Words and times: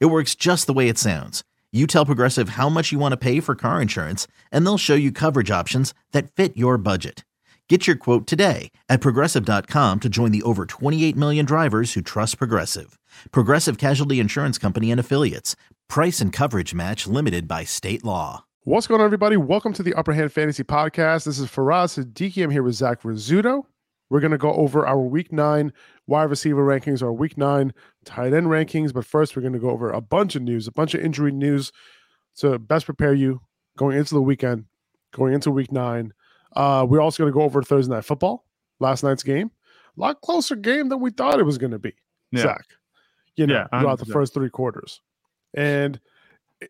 It 0.00 0.06
works 0.06 0.34
just 0.34 0.66
the 0.66 0.72
way 0.72 0.88
it 0.88 0.98
sounds. 0.98 1.42
You 1.72 1.86
tell 1.86 2.04
Progressive 2.04 2.50
how 2.50 2.68
much 2.68 2.92
you 2.92 2.98
want 2.98 3.12
to 3.12 3.16
pay 3.16 3.40
for 3.40 3.54
car 3.54 3.80
insurance, 3.80 4.26
and 4.50 4.66
they'll 4.66 4.76
show 4.78 4.94
you 4.94 5.10
coverage 5.10 5.50
options 5.50 5.94
that 6.12 6.30
fit 6.32 6.56
your 6.56 6.76
budget. 6.76 7.24
Get 7.68 7.86
your 7.86 7.96
quote 7.96 8.26
today 8.26 8.70
at 8.90 9.00
progressive.com 9.00 10.00
to 10.00 10.08
join 10.10 10.30
the 10.30 10.42
over 10.42 10.66
28 10.66 11.16
million 11.16 11.46
drivers 11.46 11.94
who 11.94 12.02
trust 12.02 12.36
Progressive. 12.36 12.98
Progressive 13.30 13.78
Casualty 13.78 14.20
Insurance 14.20 14.58
Company 14.58 14.90
and 14.90 15.00
Affiliates. 15.00 15.56
Price 15.88 16.20
and 16.20 16.34
coverage 16.34 16.74
match 16.74 17.06
limited 17.06 17.48
by 17.48 17.64
state 17.64 18.04
law. 18.04 18.44
What's 18.64 18.86
going 18.86 19.00
on, 19.00 19.06
everybody? 19.06 19.38
Welcome 19.38 19.72
to 19.72 19.82
the 19.82 19.94
Upper 19.94 20.12
Hand 20.12 20.32
Fantasy 20.32 20.64
Podcast. 20.64 21.24
This 21.24 21.38
is 21.38 21.48
Faraz 21.48 21.98
Siddiqui. 21.98 22.44
I'm 22.44 22.50
here 22.50 22.62
with 22.62 22.74
Zach 22.74 23.02
Rizzuto. 23.02 23.64
We're 24.12 24.20
going 24.20 24.32
to 24.32 24.36
go 24.38 24.52
over 24.52 24.86
our 24.86 25.00
week 25.00 25.32
nine 25.32 25.72
wide 26.06 26.24
receiver 26.24 26.62
rankings, 26.62 27.02
our 27.02 27.14
week 27.14 27.38
nine 27.38 27.72
tight 28.04 28.34
end 28.34 28.48
rankings. 28.48 28.92
But 28.92 29.06
first, 29.06 29.34
we're 29.34 29.40
going 29.40 29.54
to 29.54 29.58
go 29.58 29.70
over 29.70 29.90
a 29.90 30.02
bunch 30.02 30.36
of 30.36 30.42
news, 30.42 30.68
a 30.68 30.70
bunch 30.70 30.92
of 30.92 31.00
injury 31.00 31.32
news 31.32 31.72
to 32.36 32.58
best 32.58 32.84
prepare 32.84 33.14
you 33.14 33.40
going 33.78 33.96
into 33.96 34.12
the 34.12 34.20
weekend, 34.20 34.66
going 35.12 35.32
into 35.32 35.50
week 35.50 35.72
nine. 35.72 36.12
Uh, 36.54 36.84
we're 36.86 37.00
also 37.00 37.22
going 37.22 37.32
to 37.32 37.34
go 37.34 37.40
over 37.40 37.62
Thursday 37.62 37.94
night 37.94 38.04
football, 38.04 38.44
last 38.80 39.02
night's 39.02 39.22
game. 39.22 39.50
A 39.96 40.00
lot 40.02 40.20
closer 40.20 40.56
game 40.56 40.90
than 40.90 41.00
we 41.00 41.10
thought 41.10 41.40
it 41.40 41.44
was 41.44 41.56
going 41.56 41.72
to 41.72 41.78
be, 41.78 41.94
yeah. 42.32 42.42
Zach. 42.42 42.66
You 43.36 43.46
know, 43.46 43.66
yeah, 43.72 43.80
throughout 43.80 43.98
the 43.98 44.04
first 44.04 44.34
three 44.34 44.50
quarters. 44.50 45.00
And, 45.54 45.98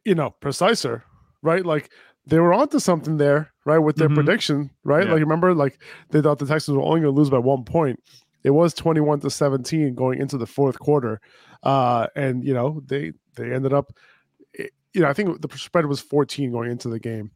you 0.04 0.14
know, 0.14 0.30
preciser, 0.40 1.02
right? 1.42 1.66
Like 1.66 1.90
they 2.24 2.38
were 2.38 2.54
onto 2.54 2.78
something 2.78 3.16
there, 3.16 3.51
right, 3.64 3.78
with 3.78 3.96
their 3.96 4.08
mm-hmm. 4.08 4.16
prediction, 4.16 4.70
right? 4.84 5.06
Yeah. 5.06 5.12
Like 5.12 5.20
remember, 5.20 5.54
like 5.54 5.78
they 6.10 6.20
thought 6.20 6.38
the 6.38 6.46
Texans 6.46 6.76
were 6.76 6.82
only 6.82 7.00
going 7.00 7.14
to 7.14 7.18
lose 7.18 7.30
by 7.30 7.38
one 7.38 7.64
point. 7.64 8.02
It 8.44 8.50
was 8.50 8.74
twenty-one 8.74 9.20
to 9.20 9.30
seventeen 9.30 9.94
going 9.94 10.20
into 10.20 10.36
the 10.36 10.46
fourth 10.46 10.78
quarter, 10.78 11.20
uh, 11.62 12.08
and 12.16 12.44
you 12.44 12.52
know 12.54 12.82
they 12.86 13.12
they 13.36 13.52
ended 13.52 13.72
up, 13.72 13.92
eh, 14.58 14.66
you 14.92 15.02
know, 15.02 15.08
I 15.08 15.12
think 15.12 15.40
the 15.40 15.58
spread 15.58 15.86
was 15.86 16.00
fourteen 16.00 16.50
going 16.50 16.70
into 16.70 16.88
the 16.88 16.98
game. 16.98 17.30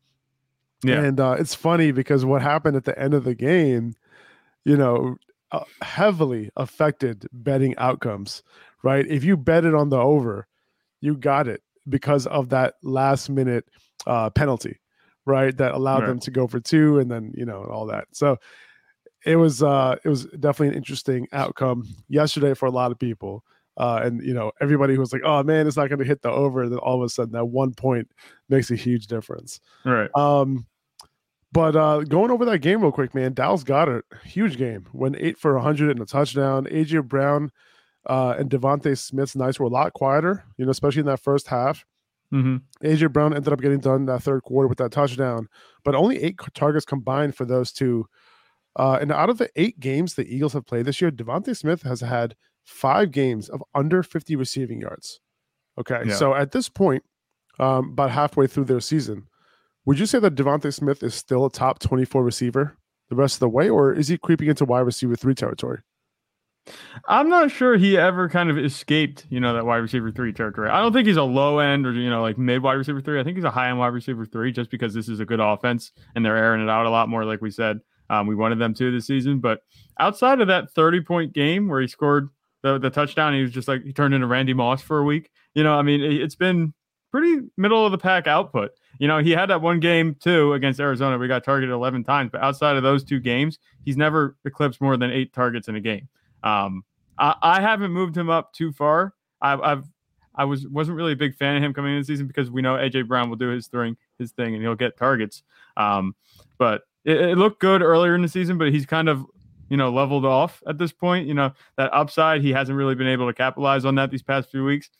Yeah, 0.83 1.03
and 1.03 1.19
uh, 1.21 1.37
it's 1.39 1.55
funny 1.55 1.93
because 1.93 2.25
what 2.25 2.43
happened 2.43 2.77
at 2.77 2.85
the 2.85 2.99
end 2.99 3.15
of 3.15 3.25
the 3.25 3.35
game, 3.35 3.95
you 4.65 4.77
know, 4.77 5.17
uh, 5.53 5.65
heavily 5.81 6.51
affected 6.57 7.27
betting 7.33 7.77
outcomes. 7.79 8.43
Right, 8.83 9.07
if 9.07 9.25
you 9.25 9.37
betted 9.37 9.75
on 9.75 9.89
the 9.89 9.99
over, 9.99 10.47
you 11.01 11.17
got 11.17 11.49
it 11.49 11.63
because 11.89 12.27
of 12.27 12.49
that 12.51 12.75
last 12.83 13.31
minute 13.31 13.65
uh, 14.07 14.31
penalty, 14.31 14.79
right? 15.27 15.55
That 15.57 15.75
allowed 15.75 16.01
right. 16.01 16.09
them 16.09 16.21
to 16.21 16.31
go 16.31 16.47
for 16.47 16.61
two, 16.61 16.99
and 16.99 17.11
then 17.11 17.33
you 17.37 17.45
know 17.45 17.65
all 17.65 17.87
that. 17.87 18.07
So 18.13 18.39
it 19.27 19.37
was 19.37 19.63
uh, 19.63 19.97
it 20.03 20.09
was 20.09 20.25
definitely 20.25 20.69
an 20.69 20.75
interesting 20.75 21.29
outcome 21.33 21.87
yesterday 22.09 22.55
for 22.55 22.67
a 22.67 22.71
lot 22.71 22.93
of 22.93 22.99
people. 22.99 23.45
Uh, 23.77 24.01
and 24.05 24.23
you 24.23 24.33
know 24.33 24.53
everybody 24.63 24.95
who 24.95 25.01
was 25.01 25.13
like, 25.13 25.23
"Oh 25.25 25.43
man, 25.43 25.67
it's 25.67 25.77
not 25.77 25.91
going 25.91 25.99
to 25.99 26.05
hit 26.05 26.23
the 26.23 26.31
over." 26.31 26.63
And 26.63 26.73
then 26.73 26.79
all 26.79 26.97
of 26.97 27.03
a 27.03 27.11
sudden, 27.11 27.33
that 27.33 27.45
one 27.45 27.75
point 27.75 28.11
makes 28.49 28.71
a 28.71 28.77
huge 28.77 29.07
difference. 29.07 29.61
Right. 29.85 30.09
Um, 30.15 30.67
but 31.53 31.77
uh, 31.77 32.01
going 32.01 32.31
over 32.31 32.45
that 32.47 32.59
game 32.59 32.81
real 32.81 32.93
quick, 32.93 33.15
man, 33.15 33.35
Dallas 33.35 33.65
got 33.65 33.89
a 33.89 34.03
huge 34.25 34.57
game. 34.57 34.87
Went 34.93 35.17
eight 35.19 35.39
for 35.39 35.55
100 35.55 35.91
and 35.91 36.01
a 36.01 36.07
touchdown. 36.07 36.67
AJ 36.67 37.09
Brown 37.09 37.51
uh, 38.07 38.35
and 38.39 38.51
DeVonta 38.51 38.97
Smith's 38.99 39.37
nights 39.37 39.59
were 39.59 39.67
a 39.67 39.71
lot 39.71 39.93
quieter, 39.93 40.45
you 40.57 40.65
know, 40.65 40.71
especially 40.71 41.01
in 41.01 41.07
that 41.07 41.23
first 41.23 41.47
half. 41.47 41.85
Mm-hmm. 42.33 42.87
AJ 42.87 43.13
Brown 43.13 43.35
ended 43.35 43.53
up 43.53 43.61
getting 43.61 43.79
done 43.79 44.07
that 44.07 44.23
third 44.23 44.43
quarter 44.43 44.69
with 44.69 44.79
that 44.79 44.93
touchdown, 44.93 45.49
but 45.85 45.95
only 45.95 46.23
eight 46.23 46.39
targets 46.55 46.85
combined 46.85 47.37
for 47.37 47.45
those 47.45 47.73
two. 47.73 48.07
Uh, 48.77 48.99
and 49.01 49.13
out 49.13 49.31
of 49.31 49.39
the 49.39 49.49
eight 49.57 49.81
games 49.81 50.15
the 50.15 50.27
Eagles 50.27 50.53
have 50.53 50.67
played 50.67 50.85
this 50.85 51.01
year, 51.01 51.11
DeVonta 51.11 51.57
Smith 51.57 51.83
has 51.83 52.01
had 52.01 52.35
five 52.65 53.11
games 53.11 53.49
of 53.49 53.63
under 53.75 54.03
50 54.03 54.37
receiving 54.37 54.81
yards. 54.81 55.21
Okay, 55.79 56.03
yeah. 56.07 56.15
so 56.15 56.35
at 56.35 56.53
this 56.53 56.69
point, 56.69 57.03
um, 57.59 57.91
about 57.91 58.11
halfway 58.11 58.47
through 58.47 58.65
their 58.65 58.81
season, 58.81 59.29
would 59.85 59.99
you 59.99 60.07
say 60.07 60.19
that 60.19 60.35
DeVonta 60.35 60.75
Smith 60.75 61.03
is 61.03 61.15
still 61.15 61.47
a 61.47 61.51
top 61.51 61.79
24 61.79 62.23
receiver 62.23 62.77
the 63.09 63.17
rest 63.17 63.37
of 63.37 63.41
the 63.41 63.49
way, 63.49 63.69
or 63.69 63.93
is 63.93 64.09
he 64.09 64.19
creeping 64.19 64.49
into 64.49 64.65
wide 64.65 64.81
receiver 64.81 65.17
three 65.17 65.35
territory? 65.35 65.79
I'm 67.07 67.29
not 67.29 67.51
sure 67.51 67.77
he 67.77 67.97
ever 67.97 68.29
kind 68.29 68.51
of 68.51 68.59
escaped, 68.59 69.27
you 69.31 69.41
know, 69.41 69.55
that 69.55 69.65
wide 69.65 69.77
receiver 69.77 70.11
three 70.11 70.33
territory. 70.33 70.69
I 70.69 70.81
don't 70.81 70.93
think 70.93 71.07
he's 71.07 71.17
a 71.17 71.23
low 71.23 71.59
end 71.59 71.87
or 71.87 71.93
you 71.93 72.11
know 72.11 72.23
like 72.23 72.39
mid 72.39 72.63
wide 72.63 72.75
receiver 72.75 73.01
three. 73.01 73.21
I 73.21 73.25
think 73.25 73.37
he's 73.37 73.45
a 73.45 73.51
high 73.51 73.69
end 73.69 73.79
wide 73.79 73.89
receiver 73.89 74.27
three, 74.27 74.53
just 74.53 74.71
because 74.71 74.95
this 74.95 75.09
is 75.09 75.21
a 75.21 75.25
good 75.25 75.41
offense 75.41 75.93
and 76.15 76.25
they're 76.25 76.37
airing 76.37 76.63
it 76.63 76.71
out 76.71 76.87
a 76.87 76.91
lot 76.91 77.09
more, 77.09 77.25
like 77.25 77.41
we 77.41 77.51
said. 77.51 77.81
Um, 78.09 78.27
we 78.27 78.35
wanted 78.35 78.59
them 78.59 78.73
to 78.75 78.93
this 78.93 79.07
season, 79.07 79.41
but 79.41 79.61
outside 79.99 80.41
of 80.41 80.47
that 80.49 80.71
30 80.71 81.01
point 81.03 81.33
game 81.33 81.69
where 81.69 81.81
he 81.81 81.89
scored 81.89 82.29
the, 82.63 82.79
the 82.79 82.91
touchdown, 82.91 83.35
he 83.35 83.43
was 83.43 83.51
just 83.51 83.69
like 83.69 83.83
he 83.83 83.93
turned 83.93 84.15
into 84.15 84.27
Randy 84.27 84.55
Moss 84.55 84.81
for 84.81 84.99
a 84.99 85.05
week. 85.05 85.31
You 85.55 85.65
know, 85.65 85.75
I 85.75 85.83
mean, 85.83 86.01
it's 86.01 86.37
been 86.37 86.73
pretty 87.11 87.47
middle 87.57 87.85
of 87.85 87.93
the 87.93 87.99
pack 87.99 88.27
output. 88.27 88.71
You 88.99 89.09
know, 89.09 89.19
he 89.19 89.31
had 89.33 89.51
that 89.51 89.61
one 89.61 89.81
game 89.81 90.17
too 90.21 90.53
against 90.53 90.81
Arizona. 90.81 91.19
We 91.19 91.29
got 91.29 91.45
targeted 91.45 91.73
11 91.73 92.05
times, 92.05 92.31
but 92.33 92.43
outside 92.43 92.77
of 92.77 92.83
those 92.83 93.05
two 93.05 93.21
games, 93.21 93.59
he's 93.85 93.97
never 93.97 94.37
eclipsed 94.45 94.81
more 94.81 94.97
than 94.97 95.11
eight 95.11 95.33
targets 95.33 95.69
in 95.69 95.77
a 95.77 95.81
game. 95.81 96.09
Um, 96.43 96.85
I, 97.19 97.35
I 97.43 97.61
haven't 97.61 97.93
moved 97.93 98.17
him 98.17 98.31
up 98.31 98.53
too 98.53 98.73
far. 98.73 99.15
I've, 99.41 99.61
I've 99.61 99.85
I 100.37 100.45
was 100.45 100.67
wasn't 100.69 100.97
really 100.97 101.13
a 101.13 101.17
big 101.17 101.35
fan 101.35 101.57
of 101.57 101.63
him 101.63 101.73
coming 101.73 101.93
in 101.93 102.01
the 102.01 102.05
season 102.05 102.27
because 102.27 102.51
we 102.51 102.63
know 102.63 102.75
AJ 102.75 103.09
Brown 103.09 103.31
will 103.31 103.37
do 103.37 103.49
his 103.49 103.69
thing, 103.69 103.97
his 104.19 104.33
thing, 104.33 104.55
and 104.55 104.63
he'll 104.63 104.75
get 104.75 104.97
targets. 104.97 105.43
Um, 105.77 106.15
but 106.59 106.83
it, 107.05 107.21
it, 107.21 107.39
looked 107.39 107.61
good 107.61 107.83
earlier 107.83 108.15
in 108.15 108.23
the 108.23 108.29
season, 108.29 108.59
but 108.59 108.73
he's 108.73 108.87
kind 108.87 109.09
of 109.09 109.25
you 109.69 109.77
know 109.77 109.91
leveled 109.91 110.27
off 110.27 110.63
at 110.69 110.79
this 110.79 110.93
point. 110.93 111.27
You 111.27 111.35
know 111.35 111.53
that 111.77 111.93
upside 111.93 112.43
he 112.43 112.53
hasn't 112.53 112.77
really 112.77 112.95
been 112.95 113.09
able 113.09 113.27
to 113.27 113.33
capitalize 113.33 113.85
on 113.85 113.95
that 113.95 114.11
these 114.11 114.23
past 114.23 114.51
few 114.51 114.65
weeks. 114.65 114.91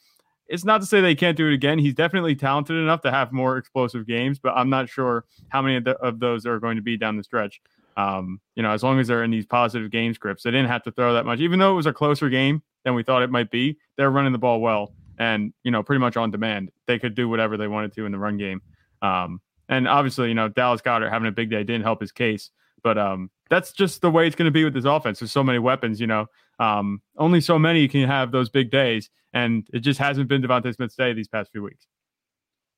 It's 0.49 0.65
not 0.65 0.81
to 0.81 0.87
say 0.87 1.01
they 1.01 1.17
can't 1.17 1.37
do 1.37 1.49
it 1.49 1.55
again. 1.55 1.79
He's 1.79 1.95
definitely 1.95 2.37
talented 2.37 2.77
enough 2.77 3.01
to 3.03 3.11
have 3.11 3.33
more 3.33 3.57
explosive 3.59 4.07
games, 4.07 4.39
but 4.39 4.51
I'm 4.51 4.71
not 4.71 4.89
sure 4.89 5.25
how 5.49 5.61
many 5.61 5.75
of, 5.75 5.85
the, 5.85 5.97
of 5.97 6.21
those 6.21 6.47
are 6.47 6.61
going 6.61 6.77
to 6.77 6.83
be 6.83 6.97
down 6.97 7.17
the 7.17 7.25
stretch. 7.25 7.61
Um, 7.97 8.41
you 8.55 8.63
know, 8.63 8.71
as 8.73 8.83
long 8.83 9.01
as 9.01 9.09
they're 9.09 9.25
in 9.25 9.31
these 9.31 9.47
positive 9.47 9.91
game 9.91 10.13
scripts, 10.13 10.43
they 10.43 10.51
didn't 10.51 10.69
have 10.69 10.83
to 10.85 10.93
throw 10.93 11.15
that 11.15 11.25
much, 11.25 11.41
even 11.41 11.59
though 11.59 11.73
it 11.73 11.77
was 11.77 11.87
a 11.87 11.93
closer 11.93 12.29
game 12.29 12.63
than 12.85 12.95
we 12.95 13.03
thought 13.03 13.23
it 13.23 13.31
might 13.31 13.51
be. 13.51 13.79
They're 13.97 14.11
running 14.11 14.33
the 14.33 14.39
ball 14.39 14.61
well 14.61 14.93
and, 15.19 15.53
you 15.65 15.71
know, 15.71 15.83
pretty 15.83 16.01
much 16.01 16.17
on 16.17 16.31
demand. 16.31 16.71
They 16.87 16.99
could 16.99 17.15
do 17.15 17.29
whatever 17.29 17.57
they 17.57 17.69
wanted 17.69 17.95
to 17.95 18.07
in 18.07 18.13
the 18.13 18.19
run 18.19 18.37
game. 18.37 18.61
Um, 19.03 19.41
and 19.69 19.89
obviously, 19.89 20.29
you 20.29 20.35
know, 20.35 20.49
Dallas 20.49 20.83
Goedert 20.83 21.11
having 21.11 21.29
a 21.29 21.33
big 21.33 21.51
day 21.51 21.65
didn't 21.65 21.83
help 21.83 22.01
his 22.01 22.13
case, 22.13 22.51
but 22.83 22.99
um, 22.99 23.31
that's 23.49 23.73
just 23.73 24.03
the 24.03 24.11
way 24.11 24.27
it's 24.27 24.37
going 24.37 24.47
to 24.47 24.53
be 24.53 24.65
with 24.65 24.75
this 24.75 24.85
offense. 24.85 25.19
There's 25.19 25.33
so 25.33 25.43
many 25.43 25.59
weapons, 25.59 26.01
you 26.01 26.07
know, 26.07 26.27
um, 26.59 27.01
only 27.17 27.41
so 27.41 27.59
many 27.59 27.89
can 27.89 28.07
have 28.07 28.31
those 28.31 28.49
big 28.49 28.71
days, 28.71 29.11
and 29.33 29.67
it 29.73 29.81
just 29.81 29.99
hasn't 29.99 30.29
been 30.29 30.43
DeVonta 30.43 30.75
Smith's 30.75 30.97
day 30.97 31.13
these 31.13 31.29
past 31.29 31.51
few 31.51 31.63
weeks. 31.63 31.87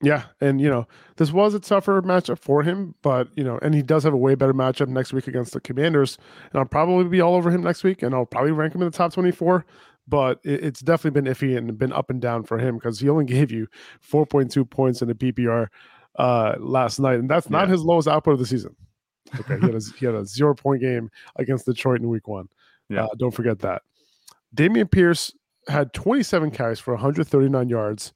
Yeah, 0.00 0.25
and 0.41 0.60
you 0.60 0.70
know 0.70 0.86
this 1.16 1.32
was 1.32 1.54
a 1.54 1.60
tougher 1.60 2.00
matchup 2.03 2.38
for 2.38 2.62
him, 2.62 2.94
but 3.03 3.28
you 3.34 3.42
know, 3.42 3.59
and 3.62 3.75
he 3.75 3.82
does 3.82 4.04
have 4.04 4.12
a 4.12 4.19
way 4.19 4.36
better 4.36 4.54
matchup 4.54 4.86
next 4.86 5.12
week 5.12 5.26
against 5.26 5.53
the 5.53 5.60
Commanders, 5.60 6.19
and 6.53 6.60
I'll 6.60 6.66
probably 6.66 7.09
be 7.09 7.20
all 7.20 7.34
over 7.34 7.50
him 7.50 7.62
next 7.62 7.82
week, 7.82 8.03
and 8.03 8.14
I'll 8.14 8.26
probably 8.26 8.53
rank 8.53 8.75
him 8.75 8.82
in 8.82 8.91
the 8.91 8.97
top 8.97 9.12
twenty-four. 9.12 9.64
But 10.06 10.38
it, 10.44 10.62
it's 10.62 10.81
definitely 10.81 11.20
been 11.20 11.32
iffy 11.32 11.56
and 11.58 11.76
been 11.76 11.92
up 11.92 12.10
and 12.10 12.20
down 12.20 12.44
for 12.44 12.58
him 12.58 12.76
because 12.76 13.00
he 13.00 13.08
only 13.08 13.25
gave 13.37 13.50
you 13.50 13.66
four 14.00 14.25
point 14.25 14.52
two 14.52 14.64
points 14.64 15.02
in 15.02 15.08
the 15.08 15.14
PPR 15.14 15.67
uh, 16.17 16.55
last 16.61 17.00
night, 17.00 17.19
and 17.19 17.28
that's 17.28 17.50
not 17.50 17.67
yeah. 17.67 17.73
his 17.73 17.82
lowest 17.82 18.06
output 18.06 18.34
of 18.34 18.38
the 18.38 18.46
season. 18.46 18.76
Okay, 19.40 19.58
he 19.58 19.67
had 19.67 19.75
a, 19.75 19.81
he 19.99 20.06
had 20.06 20.14
a 20.14 20.25
zero 20.25 20.55
point 20.55 20.81
game 20.81 21.11
against 21.37 21.67
Detroit 21.67 22.00
in 22.00 22.08
Week 22.08 22.28
One. 22.28 22.49
Yeah, 22.88 23.06
uh, 23.06 23.08
don't 23.19 23.32
forget 23.34 23.58
that. 23.61 23.82
Dameon 24.55 24.90
Pierce 24.90 25.34
had 25.67 25.93
twenty 25.93 26.23
seven 26.23 26.52
carries 26.52 26.78
for 26.78 26.94
one 26.94 27.02
hundred 27.02 27.26
thirty 27.26 27.49
nine 27.49 27.69
yards. 27.69 28.12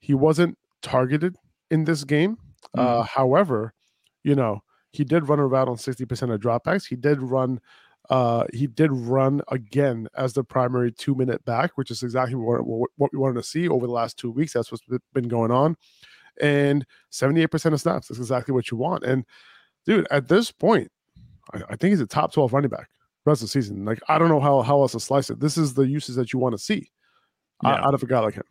He 0.00 0.12
wasn't 0.12 0.58
targeted 0.84 1.36
in 1.70 1.84
this 1.84 2.04
game. 2.04 2.36
Uh, 2.76 2.80
mm-hmm. 2.80 3.00
Uh, 3.00 3.02
however, 3.02 3.74
you 4.22 4.34
know, 4.34 4.62
he 4.92 5.02
did 5.04 5.28
run 5.28 5.40
around 5.40 5.68
on 5.68 5.76
60% 5.76 6.32
of 6.32 6.40
dropbacks. 6.40 6.86
He 6.86 6.94
did 6.94 7.20
run 7.20 7.60
uh 8.10 8.44
he 8.52 8.66
did 8.66 8.92
run 8.92 9.40
again 9.48 10.06
as 10.14 10.34
the 10.34 10.44
primary 10.44 10.92
two 10.92 11.14
minute 11.14 11.42
back 11.46 11.70
which 11.76 11.90
is 11.90 12.02
exactly 12.02 12.34
what, 12.34 12.58
what 12.96 13.10
we 13.12 13.18
wanted 13.18 13.34
to 13.34 13.42
see 13.42 13.66
over 13.66 13.86
the 13.86 13.92
last 13.92 14.18
two 14.18 14.30
weeks 14.30 14.52
that's 14.52 14.70
what's 14.70 14.84
been 15.14 15.26
going 15.26 15.50
on 15.50 15.74
and 16.42 16.84
78% 17.10 17.72
of 17.72 17.80
snaps 17.80 18.08
that's 18.08 18.18
exactly 18.18 18.52
what 18.52 18.70
you 18.70 18.76
want 18.76 19.04
and 19.04 19.24
dude 19.86 20.06
at 20.10 20.28
this 20.28 20.52
point 20.52 20.90
I, 21.54 21.62
I 21.70 21.76
think 21.76 21.92
he's 21.92 22.00
a 22.00 22.06
top 22.06 22.30
12 22.30 22.52
running 22.52 22.68
back 22.68 22.90
rest 23.24 23.40
of 23.40 23.48
the 23.48 23.52
season 23.52 23.86
like 23.86 24.00
i 24.06 24.18
don't 24.18 24.28
know 24.28 24.40
how, 24.40 24.60
how 24.60 24.82
else 24.82 24.92
to 24.92 25.00
slice 25.00 25.30
it 25.30 25.40
this 25.40 25.56
is 25.56 25.72
the 25.72 25.86
uses 25.88 26.16
that 26.16 26.30
you 26.34 26.38
want 26.38 26.52
to 26.52 26.62
see 26.62 26.90
yeah. 27.62 27.86
out 27.86 27.94
of 27.94 28.02
a 28.02 28.06
guy 28.06 28.18
like 28.18 28.34
him 28.34 28.44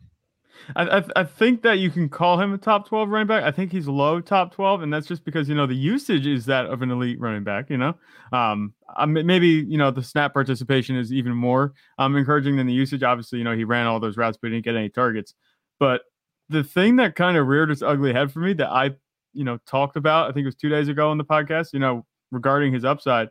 I, 0.76 0.98
I, 0.98 1.04
I 1.16 1.24
think 1.24 1.62
that 1.62 1.78
you 1.78 1.90
can 1.90 2.08
call 2.08 2.40
him 2.40 2.52
a 2.52 2.58
top 2.58 2.88
twelve 2.88 3.08
running 3.08 3.26
back. 3.26 3.44
I 3.44 3.50
think 3.50 3.72
he's 3.72 3.86
low 3.86 4.20
top 4.20 4.52
twelve, 4.52 4.82
and 4.82 4.92
that's 4.92 5.06
just 5.06 5.24
because 5.24 5.48
you 5.48 5.54
know 5.54 5.66
the 5.66 5.74
usage 5.74 6.26
is 6.26 6.46
that 6.46 6.66
of 6.66 6.82
an 6.82 6.90
elite 6.90 7.20
running 7.20 7.44
back. 7.44 7.70
You 7.70 7.76
know, 7.76 7.94
um, 8.32 8.74
maybe 9.06 9.48
you 9.48 9.78
know 9.78 9.90
the 9.90 10.02
snap 10.02 10.32
participation 10.32 10.96
is 10.96 11.12
even 11.12 11.32
more 11.32 11.74
um 11.98 12.16
encouraging 12.16 12.56
than 12.56 12.66
the 12.66 12.72
usage. 12.72 13.02
Obviously, 13.02 13.38
you 13.38 13.44
know 13.44 13.56
he 13.56 13.64
ran 13.64 13.86
all 13.86 14.00
those 14.00 14.16
routes, 14.16 14.38
but 14.40 14.48
he 14.48 14.54
didn't 14.54 14.64
get 14.64 14.76
any 14.76 14.88
targets. 14.88 15.34
But 15.78 16.02
the 16.48 16.64
thing 16.64 16.96
that 16.96 17.16
kind 17.16 17.36
of 17.36 17.46
reared 17.46 17.70
its 17.70 17.82
ugly 17.82 18.12
head 18.12 18.32
for 18.32 18.40
me 18.40 18.52
that 18.54 18.70
I 18.70 18.90
you 19.32 19.44
know 19.44 19.58
talked 19.66 19.96
about, 19.96 20.30
I 20.30 20.32
think 20.32 20.44
it 20.44 20.48
was 20.48 20.56
two 20.56 20.68
days 20.68 20.88
ago 20.88 21.10
on 21.10 21.18
the 21.18 21.24
podcast. 21.24 21.72
You 21.72 21.80
know, 21.80 22.06
regarding 22.30 22.72
his 22.72 22.84
upside, 22.84 23.28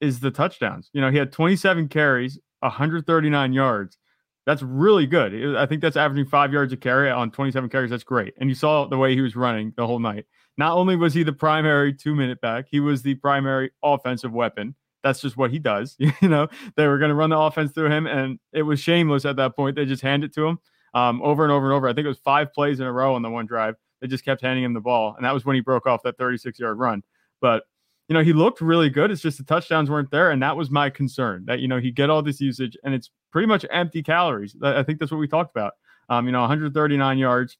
is 0.00 0.20
the 0.20 0.30
touchdowns. 0.30 0.90
You 0.92 1.00
know, 1.00 1.10
he 1.10 1.18
had 1.18 1.32
27 1.32 1.88
carries, 1.88 2.38
139 2.60 3.52
yards 3.52 3.98
that's 4.46 4.62
really 4.62 5.06
good. 5.06 5.56
I 5.56 5.66
think 5.66 5.82
that's 5.82 5.96
averaging 5.96 6.26
five 6.26 6.52
yards 6.52 6.72
a 6.72 6.76
carry 6.76 7.10
on 7.10 7.30
27 7.30 7.68
carries. 7.70 7.90
That's 7.90 8.04
great. 8.04 8.34
And 8.38 8.48
you 8.48 8.54
saw 8.54 8.86
the 8.86 8.98
way 8.98 9.14
he 9.14 9.20
was 9.20 9.36
running 9.36 9.72
the 9.76 9.86
whole 9.86 9.98
night. 9.98 10.26
Not 10.56 10.76
only 10.76 10.96
was 10.96 11.14
he 11.14 11.22
the 11.22 11.32
primary 11.32 11.92
two 11.92 12.14
minute 12.14 12.40
back, 12.40 12.66
he 12.70 12.80
was 12.80 13.02
the 13.02 13.14
primary 13.16 13.70
offensive 13.82 14.32
weapon. 14.32 14.74
That's 15.02 15.20
just 15.20 15.36
what 15.36 15.50
he 15.50 15.58
does. 15.58 15.96
You 16.20 16.28
know, 16.28 16.48
they 16.76 16.86
were 16.86 16.98
going 16.98 17.10
to 17.10 17.14
run 17.14 17.30
the 17.30 17.38
offense 17.38 17.72
through 17.72 17.90
him, 17.90 18.06
and 18.06 18.38
it 18.52 18.62
was 18.62 18.80
shameless 18.80 19.24
at 19.24 19.36
that 19.36 19.56
point. 19.56 19.76
They 19.76 19.86
just 19.86 20.02
hand 20.02 20.24
it 20.24 20.34
to 20.34 20.46
him 20.46 20.58
um, 20.94 21.22
over 21.22 21.44
and 21.44 21.52
over 21.52 21.66
and 21.66 21.74
over. 21.74 21.88
I 21.88 21.94
think 21.94 22.04
it 22.04 22.08
was 22.08 22.18
five 22.18 22.52
plays 22.52 22.80
in 22.80 22.86
a 22.86 22.92
row 22.92 23.14
on 23.14 23.22
the 23.22 23.30
one 23.30 23.46
drive. 23.46 23.76
They 24.00 24.06
just 24.06 24.24
kept 24.24 24.42
handing 24.42 24.64
him 24.64 24.74
the 24.74 24.80
ball, 24.80 25.14
and 25.16 25.24
that 25.24 25.32
was 25.32 25.44
when 25.44 25.54
he 25.54 25.60
broke 25.60 25.86
off 25.86 26.02
that 26.02 26.18
36 26.18 26.58
yard 26.58 26.78
run. 26.78 27.02
But 27.40 27.64
you 28.10 28.14
know, 28.14 28.24
he 28.24 28.32
looked 28.32 28.60
really 28.60 28.90
good. 28.90 29.12
It's 29.12 29.22
just 29.22 29.38
the 29.38 29.44
touchdowns 29.44 29.88
weren't 29.88 30.10
there. 30.10 30.32
And 30.32 30.42
that 30.42 30.56
was 30.56 30.68
my 30.68 30.90
concern 30.90 31.44
that, 31.46 31.60
you 31.60 31.68
know, 31.68 31.78
he 31.78 31.92
get 31.92 32.10
all 32.10 32.22
this 32.22 32.40
usage 32.40 32.76
and 32.82 32.92
it's 32.92 33.08
pretty 33.30 33.46
much 33.46 33.64
empty 33.70 34.02
calories. 34.02 34.56
I 34.60 34.82
think 34.82 34.98
that's 34.98 35.12
what 35.12 35.18
we 35.18 35.28
talked 35.28 35.56
about. 35.56 35.74
Um, 36.08 36.26
you 36.26 36.32
know, 36.32 36.40
139 36.40 37.18
yards, 37.18 37.56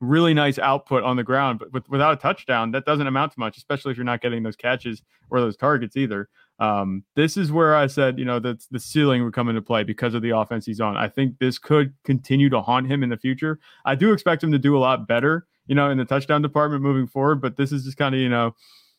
really 0.00 0.32
nice 0.32 0.58
output 0.58 1.04
on 1.04 1.16
the 1.16 1.22
ground, 1.22 1.58
but 1.58 1.70
with, 1.70 1.86
without 1.90 2.14
a 2.14 2.16
touchdown, 2.16 2.70
that 2.70 2.86
doesn't 2.86 3.06
amount 3.06 3.32
to 3.32 3.38
much, 3.38 3.58
especially 3.58 3.90
if 3.90 3.98
you're 3.98 4.06
not 4.06 4.22
getting 4.22 4.42
those 4.42 4.56
catches 4.56 5.02
or 5.28 5.38
those 5.38 5.54
targets 5.54 5.98
either. 5.98 6.30
Um, 6.58 7.04
this 7.14 7.36
is 7.36 7.52
where 7.52 7.76
I 7.76 7.88
said, 7.88 8.18
you 8.18 8.24
know, 8.24 8.38
that 8.38 8.64
the 8.70 8.80
ceiling 8.80 9.22
would 9.22 9.34
come 9.34 9.50
into 9.50 9.60
play 9.60 9.84
because 9.84 10.14
of 10.14 10.22
the 10.22 10.30
offense 10.30 10.64
he's 10.64 10.80
on. 10.80 10.96
I 10.96 11.08
think 11.08 11.40
this 11.40 11.58
could 11.58 11.92
continue 12.04 12.48
to 12.48 12.62
haunt 12.62 12.90
him 12.90 13.02
in 13.02 13.10
the 13.10 13.18
future. 13.18 13.58
I 13.84 13.96
do 13.96 14.14
expect 14.14 14.42
him 14.42 14.52
to 14.52 14.58
do 14.58 14.78
a 14.78 14.80
lot 14.80 15.06
better, 15.06 15.46
you 15.66 15.74
know, 15.74 15.90
in 15.90 15.98
the 15.98 16.06
touchdown 16.06 16.40
department 16.40 16.82
moving 16.82 17.06
forward, 17.06 17.42
but 17.42 17.58
this 17.58 17.70
is 17.70 17.84
just 17.84 17.98
kind 17.98 18.14
of, 18.14 18.20
you 18.22 18.30
know, 18.30 18.54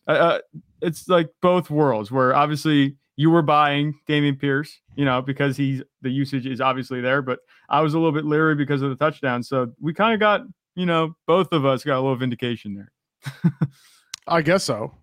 uh, 0.10 0.12
uh, 0.12 0.40
it's 0.82 1.08
like 1.08 1.30
both 1.42 1.70
worlds 1.70 2.12
where 2.12 2.36
obviously 2.36 2.98
you 3.16 3.30
were 3.30 3.44
buying 3.44 3.94
Dameon 4.08 4.40
Pierce, 4.40 4.82
you 4.96 5.06
know, 5.06 5.22
because 5.22 5.56
he's 5.56 5.84
the 6.02 6.10
usage 6.10 6.48
is 6.48 6.60
obviously 6.60 7.00
there, 7.00 7.22
but 7.22 7.40
I 7.70 7.82
was 7.82 7.94
a 7.94 7.98
little 8.00 8.12
bit 8.12 8.26
leery 8.26 8.56
because 8.56 8.82
of 8.82 8.90
the 8.90 8.96
touchdown. 8.96 9.44
So 9.44 9.72
we 9.80 9.94
kind 9.94 10.14
of 10.14 10.20
got, 10.20 10.42
you 10.76 10.86
know, 10.86 11.16
both 11.28 11.52
of 11.52 11.64
us 11.64 11.84
got 11.84 11.96
a 11.98 12.02
little 12.02 12.16
vindication 12.16 12.74
there. 12.74 13.52
I 14.28 14.42
guess 14.42 14.64
so. 14.64 14.96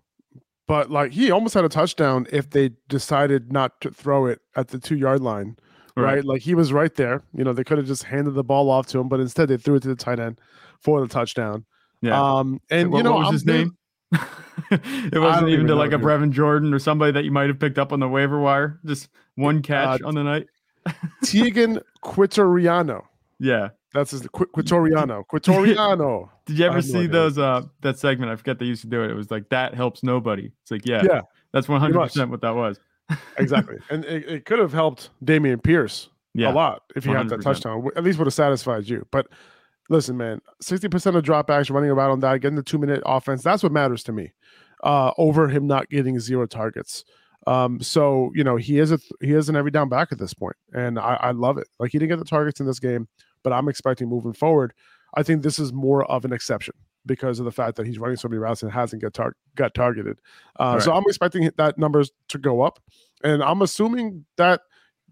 But 0.67 0.91
like 0.91 1.13
he 1.13 1.31
almost 1.31 1.53
had 1.53 1.63
a 1.63 1.69
touchdown 1.69 2.27
if 2.31 2.49
they 2.49 2.71
decided 2.89 3.53
not 3.53 3.79
to 3.81 3.91
throw 3.91 4.25
it 4.25 4.41
at 4.57 4.67
the 4.67 4.79
two 4.79 4.97
yard 4.97 5.21
line. 5.21 5.55
Right. 5.95 6.15
right. 6.15 6.25
Like 6.25 6.41
he 6.41 6.53
was 6.53 6.73
right 6.73 6.93
there. 6.95 7.21
You 7.33 7.45
know, 7.45 7.53
they 7.53 7.63
could 7.63 7.77
have 7.77 7.87
just 7.87 8.03
handed 8.03 8.31
the 8.31 8.43
ball 8.43 8.69
off 8.69 8.87
to 8.87 8.99
him, 8.99 9.07
but 9.07 9.21
instead 9.21 9.47
they 9.47 9.57
threw 9.57 9.75
it 9.75 9.83
to 9.83 9.87
the 9.87 9.95
tight 9.95 10.19
end 10.19 10.41
for 10.81 10.99
the 10.99 11.07
touchdown. 11.07 11.65
Yeah. 12.01 12.21
Um, 12.21 12.59
and 12.69 12.91
what, 12.91 12.97
you 12.97 13.03
know, 13.03 13.13
what 13.13 13.19
was 13.19 13.27
I'm 13.27 13.33
his 13.33 13.45
name? 13.45 13.77
it 14.71 15.19
wasn't 15.19 15.49
even, 15.49 15.67
to 15.67 15.75
like 15.75 15.91
a 15.91 15.97
Brevin 15.97 16.31
Jordan 16.31 16.73
or 16.73 16.79
somebody 16.79 17.11
that 17.11 17.25
you 17.25 17.31
might 17.31 17.47
have 17.47 17.59
picked 17.59 17.77
up 17.77 17.91
on 17.91 17.99
the 17.99 18.07
waiver 18.07 18.39
wire. 18.39 18.79
Just 18.85 19.09
one 19.35 19.61
catch 19.61 20.01
uh, 20.01 20.07
on 20.07 20.15
the 20.15 20.23
night. 20.23 20.47
Teagan 21.25 21.81
Quitoriano. 22.03 23.03
Yeah. 23.39 23.69
That's 23.93 24.11
his 24.11 24.21
Qu- 24.27 24.47
Quitoriano. 24.47 25.25
Quitoriano. 25.31 26.29
Did 26.45 26.59
you 26.59 26.65
ever 26.65 26.81
see 26.81 27.07
no 27.07 27.13
those 27.13 27.37
uh 27.37 27.63
that 27.81 27.99
segment? 27.99 28.31
I 28.31 28.35
forget 28.35 28.59
they 28.59 28.65
used 28.65 28.81
to 28.81 28.87
do 28.87 29.03
it. 29.03 29.11
It 29.11 29.15
was 29.15 29.31
like 29.31 29.49
that 29.49 29.73
helps 29.73 30.03
nobody. 30.03 30.51
It's 30.61 30.71
like, 30.71 30.85
yeah. 30.85 31.03
Yeah. 31.03 31.21
That's 31.51 31.67
100% 31.67 32.29
what 32.29 32.41
that 32.41 32.55
was. 32.55 32.79
exactly. 33.37 33.77
And 33.89 34.05
it, 34.05 34.25
it 34.29 34.45
could 34.45 34.59
have 34.59 34.73
helped 34.73 35.09
Dameon 35.23 35.63
Pierce 35.63 36.09
yeah, 36.33 36.51
a 36.51 36.53
lot 36.53 36.83
if 36.95 37.03
he 37.03 37.09
100%. 37.09 37.15
had 37.15 37.29
that 37.29 37.41
touchdown. 37.41 37.87
At 37.95 38.03
least 38.03 38.19
would 38.19 38.27
have 38.27 38.33
satisfied 38.33 38.87
you. 38.87 39.05
But 39.11 39.27
listen, 39.89 40.17
man, 40.17 40.41
60% 40.63 41.15
of 41.15 41.23
dropbacks 41.23 41.71
running 41.71 41.89
around 41.89 42.11
on 42.11 42.19
that, 42.21 42.41
getting 42.41 42.55
the 42.55 42.63
two 42.63 42.77
minute 42.77 43.01
offense, 43.05 43.43
that's 43.43 43.63
what 43.63 43.71
matters 43.71 44.03
to 44.03 44.11
me. 44.11 44.33
Uh, 44.83 45.11
over 45.17 45.47
him 45.47 45.65
not 45.65 45.89
getting 45.89 46.19
zero 46.19 46.45
targets. 46.45 47.03
Um, 47.47 47.81
so 47.81 48.31
you 48.35 48.43
know, 48.43 48.57
he 48.57 48.77
is 48.77 48.91
a 48.91 48.99
he 49.21 49.31
is 49.31 49.47
an 49.47 49.55
every 49.55 49.71
down 49.71 49.87
back 49.87 50.11
at 50.11 50.19
this 50.19 50.33
point, 50.33 50.57
and 50.73 50.99
I, 50.99 51.15
I 51.15 51.31
love 51.31 51.57
it. 51.57 51.67
Like 51.79 51.91
he 51.91 51.97
didn't 51.97 52.09
get 52.09 52.19
the 52.19 52.25
targets 52.25 52.59
in 52.59 52.65
this 52.65 52.79
game, 52.79 53.07
but 53.41 53.53
I'm 53.53 53.69
expecting 53.69 54.09
moving 54.09 54.33
forward. 54.33 54.73
I 55.15 55.23
think 55.23 55.41
this 55.41 55.57
is 55.57 55.71
more 55.71 56.03
of 56.11 56.25
an 56.25 56.33
exception 56.33 56.73
because 57.05 57.39
of 57.39 57.45
the 57.45 57.51
fact 57.51 57.77
that 57.77 57.87
he's 57.87 57.99
running 57.99 58.17
so 58.17 58.27
many 58.27 58.37
routes 58.37 58.63
and 58.63 58.71
hasn't 58.71 59.01
get 59.01 59.13
tar- 59.13 59.37
got 59.55 59.73
targeted. 59.73 60.19
Uh, 60.59 60.73
right. 60.73 60.83
So 60.83 60.93
I'm 60.93 61.03
expecting 61.07 61.49
that 61.57 61.77
numbers 61.77 62.11
to 62.27 62.37
go 62.37 62.61
up, 62.61 62.79
and 63.23 63.41
I'm 63.41 63.61
assuming 63.61 64.25
that 64.35 64.61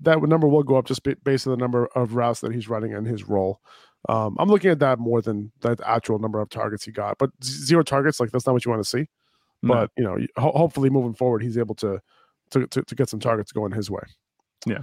that 0.01 0.21
number 0.21 0.47
will 0.47 0.63
go 0.63 0.75
up 0.75 0.85
just 0.85 1.03
based 1.23 1.47
on 1.47 1.51
the 1.51 1.57
number 1.57 1.87
of 1.95 2.15
routes 2.15 2.41
that 2.41 2.53
he's 2.53 2.67
running 2.67 2.93
and 2.93 3.07
his 3.07 3.23
role. 3.23 3.61
Um, 4.07 4.35
I'm 4.39 4.49
looking 4.49 4.69
at 4.69 4.79
that 4.79 4.99
more 4.99 5.21
than 5.21 5.51
the 5.61 5.77
actual 5.85 6.19
number 6.19 6.39
of 6.39 6.49
targets 6.49 6.85
he 6.85 6.91
got. 6.91 7.17
But 7.17 7.31
zero 7.43 7.83
targets, 7.83 8.19
like 8.19 8.31
that's 8.31 8.45
not 8.45 8.53
what 8.53 8.65
you 8.65 8.71
want 8.71 8.83
to 8.83 8.89
see. 8.89 9.07
No. 9.61 9.73
But 9.73 9.91
you 9.97 10.03
know, 10.03 10.17
ho- 10.37 10.53
hopefully 10.55 10.89
moving 10.89 11.13
forward, 11.13 11.41
he's 11.41 11.57
able 11.57 11.75
to, 11.75 11.99
to 12.51 12.67
to 12.67 12.83
to 12.83 12.95
get 12.95 13.09
some 13.09 13.19
targets 13.19 13.51
going 13.51 13.71
his 13.71 13.89
way. 13.89 14.03
Yeah. 14.65 14.79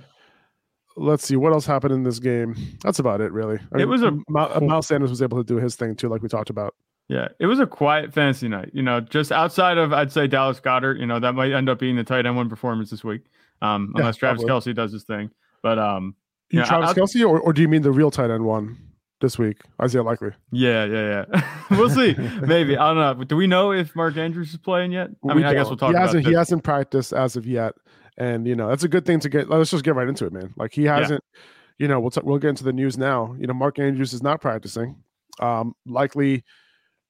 Let's 0.96 1.26
see 1.26 1.36
what 1.36 1.52
else 1.52 1.64
happened 1.64 1.94
in 1.94 2.02
this 2.02 2.18
game. 2.18 2.54
That's 2.82 2.98
about 2.98 3.20
it, 3.22 3.32
really. 3.32 3.58
I 3.72 3.76
it 3.76 3.88
mean, 3.88 3.88
was 3.88 4.02
a 4.02 4.10
Miles 4.28 4.88
Sanders 4.88 5.08
was 5.08 5.22
able 5.22 5.38
to 5.38 5.44
do 5.44 5.56
his 5.56 5.74
thing 5.74 5.96
too, 5.96 6.08
like 6.08 6.22
we 6.22 6.28
talked 6.28 6.50
about. 6.50 6.74
Yeah, 7.08 7.28
it 7.38 7.46
was 7.46 7.60
a 7.60 7.66
quiet 7.66 8.12
fantasy 8.12 8.48
night. 8.48 8.70
You 8.72 8.82
know, 8.82 9.00
just 9.00 9.32
outside 9.32 9.78
of 9.78 9.92
I'd 9.92 10.12
say 10.12 10.26
Dallas 10.26 10.60
Goedert. 10.60 10.98
You 10.98 11.06
know, 11.06 11.18
that 11.18 11.34
might 11.34 11.52
end 11.52 11.68
up 11.68 11.78
being 11.78 11.96
the 11.96 12.04
tight 12.04 12.26
end 12.26 12.36
one 12.36 12.48
performance 12.48 12.90
this 12.90 13.04
week, 13.04 13.22
um, 13.60 13.92
unless 13.96 14.16
yeah, 14.16 14.18
Travis 14.18 14.44
Kelce 14.44 14.74
does 14.74 14.92
his 14.92 15.04
thing. 15.04 15.30
But 15.62 15.78
um, 15.78 16.14
you, 16.50 16.60
know, 16.60 16.66
Travis 16.66 16.92
Kelce, 16.92 17.26
or, 17.26 17.40
or 17.40 17.52
do 17.52 17.62
you 17.62 17.68
mean 17.68 17.82
the 17.82 17.92
real 17.92 18.10
tight 18.10 18.30
end 18.30 18.44
one? 18.44 18.76
This 19.22 19.38
week. 19.38 19.60
Isaiah 19.80 20.02
Likely. 20.02 20.32
Yeah, 20.50 20.84
yeah, 20.84 21.24
yeah. 21.32 21.56
we'll 21.70 21.88
see. 21.88 22.16
Maybe 22.44 22.76
I 22.76 22.88
don't 22.88 22.96
know. 22.96 23.14
But 23.14 23.28
do 23.28 23.36
we 23.36 23.46
know 23.46 23.70
if 23.70 23.94
Mark 23.94 24.16
Andrews 24.16 24.50
is 24.50 24.56
playing 24.56 24.90
yet? 24.90 25.10
I 25.30 25.34
mean, 25.34 25.44
I 25.44 25.54
guess 25.54 25.66
we'll 25.66 25.76
talk. 25.76 25.92
He 25.92 25.96
hasn't. 25.96 26.26
he 26.26 26.34
hasn't 26.34 26.64
practiced 26.64 27.12
as 27.12 27.36
of 27.36 27.46
yet, 27.46 27.74
and 28.18 28.48
you 28.48 28.56
know 28.56 28.68
that's 28.68 28.82
a 28.82 28.88
good 28.88 29.06
thing 29.06 29.20
to 29.20 29.28
get. 29.28 29.48
Let's 29.48 29.70
just 29.70 29.84
get 29.84 29.94
right 29.94 30.08
into 30.08 30.26
it, 30.26 30.32
man. 30.32 30.52
Like 30.56 30.74
he 30.74 30.82
hasn't. 30.82 31.22
Yeah. 31.32 31.40
You 31.78 31.88
know, 31.88 32.00
we'll 32.00 32.10
t- 32.10 32.20
we'll 32.24 32.38
get 32.38 32.48
into 32.48 32.64
the 32.64 32.72
news 32.72 32.98
now. 32.98 33.36
You 33.38 33.46
know, 33.46 33.54
Mark 33.54 33.78
Andrews 33.78 34.12
is 34.12 34.24
not 34.24 34.40
practicing. 34.40 34.96
Um, 35.38 35.76
likely, 35.86 36.42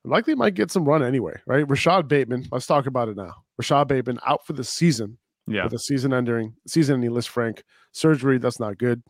likely 0.05 0.35
might 0.35 0.53
get 0.53 0.71
some 0.71 0.85
run 0.85 1.03
anyway, 1.03 1.41
right? 1.47 1.67
Rashod 1.67 2.09
Bateman. 2.09 2.47
Let's 2.53 2.67
talk 2.67 2.85
about 2.85 3.09
it 3.09 3.17
now. 3.17 3.33
Rashod 3.57 3.89
Bateman 3.89 4.19
out 4.27 4.47
for 4.47 4.53
the 4.53 4.65
season. 4.65 5.17
Yeah, 5.47 5.65
with 5.65 5.73
a 5.73 5.79
season-ending 5.79 6.57
season-ending 6.69 7.11
Lisfranc 7.11 7.63
surgery. 7.93 8.37
That's 8.37 8.61
not 8.61 8.77
good. 8.77 9.03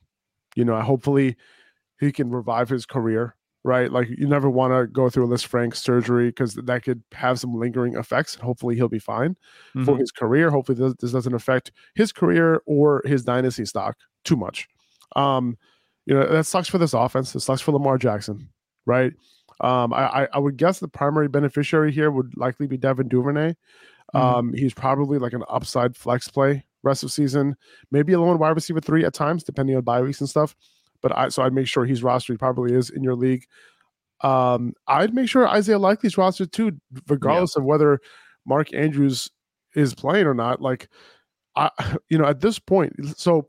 You 0.54 0.64
know, 0.64 0.80
hopefully 0.80 1.37
he 2.02 2.11
can 2.11 2.30
revive 2.30 2.68
his 2.68 2.85
career, 2.85 3.37
right? 3.62 3.92
Like 3.92 4.09
you 4.09 4.26
never 4.26 4.50
want 4.50 4.73
to 4.73 4.88
go 4.88 5.09
through 5.09 5.26
a 5.26 5.28
Lisfranc 5.28 5.76
surgery 5.76 6.28
because 6.28 6.54
that 6.54 6.82
could 6.82 7.00
have 7.12 7.38
some 7.38 7.54
lingering 7.54 7.97
effects. 7.97 8.35
Hopefully 8.35 8.75
he'll 8.75 8.88
be 8.88 8.99
fine 8.99 9.37
mm-hmm. 9.75 9.85
for 9.85 9.97
his 9.97 10.11
career. 10.11 10.50
Hopefully 10.50 10.76
this, 10.76 10.94
this, 10.99 11.12
doesn't 11.12 11.32
affect 11.32 11.71
his 11.94 12.11
career 12.11 12.61
or 12.66 13.02
his 13.04 13.23
dynasty 13.23 13.64
stock 13.64 13.97
too 14.25 14.35
much. 14.35 14.68
Um, 15.14 15.56
you 16.04 16.14
know, 16.14 16.26
that 16.26 16.44
sucks 16.44 16.68
for 16.68 16.78
this 16.78 16.92
offense. 16.92 17.37
It 17.37 17.40
sucks 17.40 17.61
for 17.61 17.71
Lamar 17.71 17.99
Jackson, 17.99 18.49
right? 18.85 19.12
Um, 19.61 19.92
I, 19.92 20.26
I 20.32 20.38
would 20.40 20.56
guess 20.56 20.80
the 20.80 20.88
primary 20.88 21.28
beneficiary 21.28 21.92
here 21.92 22.11
would 22.11 22.37
likely 22.37 22.66
be 22.66 22.76
Devin 22.76 23.06
Duvernay. 23.06 23.50
Mm-hmm. 24.12 24.18
Um, 24.18 24.52
he's 24.54 24.75
probably 24.75 25.21
like 25.21 25.35
an 25.35 25.44
upside 25.49 25.97
flex 25.97 26.26
play 26.26 26.64
rest 26.82 27.04
of 27.04 27.12
season, 27.12 27.54
maybe 27.92 28.12
a 28.12 28.21
lone 28.21 28.38
wide 28.38 28.56
receiver 28.56 28.80
three 28.80 29.04
at 29.04 29.14
times, 29.14 29.44
depending 29.44 29.76
on 29.76 29.82
bye 29.82 30.02
weeks 30.02 30.18
and 30.18 30.28
stuff 30.28 30.56
but 31.02 31.16
I 31.16 31.28
so 31.28 31.42
I'd 31.42 31.52
make 31.52 31.66
sure 31.66 31.85
he's 31.85 32.02
rostered. 32.02 32.32
He 32.32 32.37
probably 32.37 32.73
is 32.73 32.90
in 32.90 33.02
your 33.02 33.14
league. 33.14 33.44
Um, 34.23 34.75
I'd 34.87 35.14
make 35.14 35.28
sure 35.28 35.49
Isaiah 35.49 35.78
Likely's 35.78 36.14
rostered 36.14 36.52
too, 36.52 36.78
regardless 37.09 37.54
yeah. 37.56 37.61
of 37.61 37.66
whether 37.66 38.00
Mark 38.47 38.73
Andrews 38.73 39.30
is 39.75 39.94
playing 39.94 40.26
or 40.26 40.35
not. 40.35 40.61
Like, 40.61 40.88
I, 41.56 41.71
you 42.09 42.18
know, 42.18 42.26
at 42.26 42.40
this 42.40 42.59
point, 42.59 42.92
so 43.16 43.49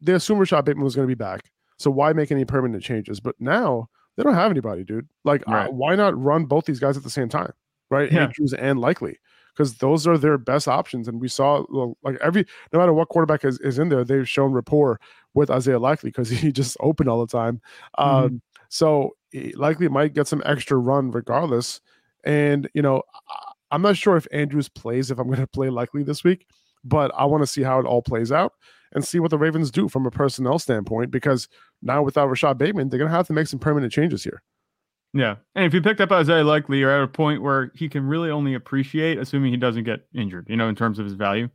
they 0.00 0.12
assume 0.12 0.38
Rashod 0.38 0.64
Bateman 0.64 0.84
was 0.84 0.94
going 0.94 1.06
to 1.06 1.10
be 1.10 1.18
back. 1.18 1.50
So 1.78 1.90
why 1.90 2.12
make 2.12 2.30
any 2.30 2.44
permanent 2.44 2.82
changes? 2.82 3.20
But 3.20 3.34
now 3.40 3.88
they 4.16 4.22
don't 4.22 4.34
have 4.34 4.50
anybody, 4.50 4.84
dude. 4.84 5.08
Like, 5.24 5.46
right. 5.46 5.68
uh, 5.68 5.70
why 5.70 5.94
not 5.94 6.20
run 6.20 6.44
both 6.44 6.66
these 6.66 6.80
guys 6.80 6.96
at 6.96 7.02
the 7.02 7.10
same 7.10 7.28
time, 7.28 7.52
right? 7.90 8.12
Yeah. 8.12 8.24
Andrews 8.24 8.52
and 8.52 8.78
Likely, 8.78 9.18
because 9.54 9.74
those 9.76 10.06
are 10.06 10.18
their 10.18 10.38
best 10.38 10.68
options. 10.68 11.08
And 11.08 11.20
we 11.20 11.28
saw 11.28 11.64
like 12.02 12.16
every 12.20 12.44
no 12.72 12.78
matter 12.78 12.92
what 12.92 13.08
quarterback 13.08 13.44
is, 13.44 13.58
is 13.60 13.78
in 13.78 13.88
there, 13.88 14.04
they've 14.04 14.28
shown 14.28 14.52
rapport 14.52 15.00
with 15.34 15.50
Isaiah 15.50 15.78
Likely 15.78 16.10
because 16.10 16.28
he 16.30 16.52
just 16.52 16.76
open 16.80 17.08
all 17.08 17.20
the 17.24 17.30
time. 17.30 17.60
Mm-hmm. 17.98 18.24
Um, 18.24 18.42
so 18.68 19.16
Likely 19.54 19.88
might 19.88 20.14
get 20.14 20.28
some 20.28 20.42
extra 20.44 20.76
run 20.76 21.10
regardless. 21.10 21.80
And 22.24 22.68
you 22.74 22.82
know, 22.82 23.02
I'm 23.70 23.82
not 23.82 23.96
sure 23.96 24.16
if 24.16 24.26
Andrews 24.32 24.68
plays 24.68 25.10
if 25.10 25.18
I'm 25.18 25.26
going 25.26 25.38
to 25.40 25.46
play 25.46 25.70
Likely 25.70 26.02
this 26.02 26.24
week, 26.24 26.46
but 26.84 27.12
I 27.16 27.24
want 27.24 27.42
to 27.42 27.46
see 27.46 27.62
how 27.62 27.78
it 27.78 27.86
all 27.86 28.02
plays 28.02 28.32
out. 28.32 28.54
and 28.92 29.04
see 29.04 29.20
what 29.20 29.30
the 29.30 29.38
Ravens 29.38 29.70
do 29.70 29.88
from 29.88 30.06
a 30.06 30.10
personnel 30.10 30.58
standpoint 30.58 31.10
because 31.10 31.48
now 31.82 32.02
without 32.02 32.28
Rashod 32.28 32.58
Bateman, 32.58 32.88
they're 32.88 32.98
going 32.98 33.10
to 33.10 33.16
have 33.16 33.26
to 33.28 33.32
make 33.32 33.46
some 33.46 33.60
permanent 33.60 33.92
changes 33.92 34.24
here. 34.24 34.42
Yeah. 35.12 35.36
And 35.54 35.64
if 35.64 35.74
you 35.74 35.80
picked 35.82 36.00
up 36.00 36.12
Isaiah 36.12 36.44
Likely, 36.44 36.78
you're 36.78 36.90
at 36.90 37.02
a 37.02 37.08
point 37.08 37.42
where 37.42 37.72
he 37.74 37.88
can 37.88 38.06
really 38.06 38.30
only 38.30 38.54
appreciate, 38.54 39.18
assuming 39.18 39.50
he 39.50 39.56
doesn't 39.56 39.84
get 39.84 40.06
injured, 40.14 40.46
you 40.48 40.56
know, 40.56 40.68
in 40.68 40.76
terms 40.76 40.98
of 40.98 41.04
his 41.04 41.14
value. 41.14 41.48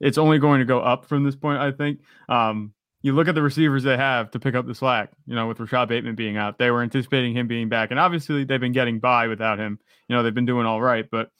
It's 0.00 0.18
only 0.18 0.38
going 0.38 0.60
to 0.60 0.64
go 0.64 0.80
up 0.80 1.06
from 1.06 1.22
this 1.22 1.36
point, 1.36 1.60
I 1.60 1.72
think. 1.72 2.00
Um, 2.28 2.72
you 3.02 3.12
look 3.12 3.28
at 3.28 3.34
the 3.34 3.42
receivers 3.42 3.82
they 3.82 3.96
have 3.96 4.30
to 4.30 4.38
pick 4.38 4.54
up 4.54 4.66
the 4.66 4.74
slack, 4.74 5.10
you 5.26 5.34
know, 5.34 5.46
with 5.46 5.60
Rashod 5.60 5.88
Bateman 5.88 6.14
being 6.14 6.36
out. 6.36 6.58
They 6.58 6.70
were 6.70 6.82
anticipating 6.82 7.36
him 7.36 7.48
being 7.48 7.68
back. 7.68 7.90
And 7.90 8.00
obviously 8.00 8.44
they've 8.44 8.60
been 8.60 8.72
getting 8.72 9.00
by 9.00 9.26
without 9.26 9.58
him. 9.58 9.78
You 10.08 10.16
know, 10.16 10.22
they've 10.22 10.34
been 10.34 10.46
doing 10.46 10.66
all 10.66 10.80
right. 10.80 11.04
But 11.10 11.30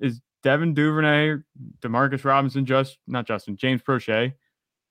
is 0.00 0.20
Devin 0.42 0.74
Duvernay, 0.74 1.36
Demarcus 1.80 2.24
Robinson, 2.24 2.66
just 2.66 2.98
not 3.06 3.26
Justin, 3.26 3.56
James 3.56 3.82
Proche, 3.82 4.32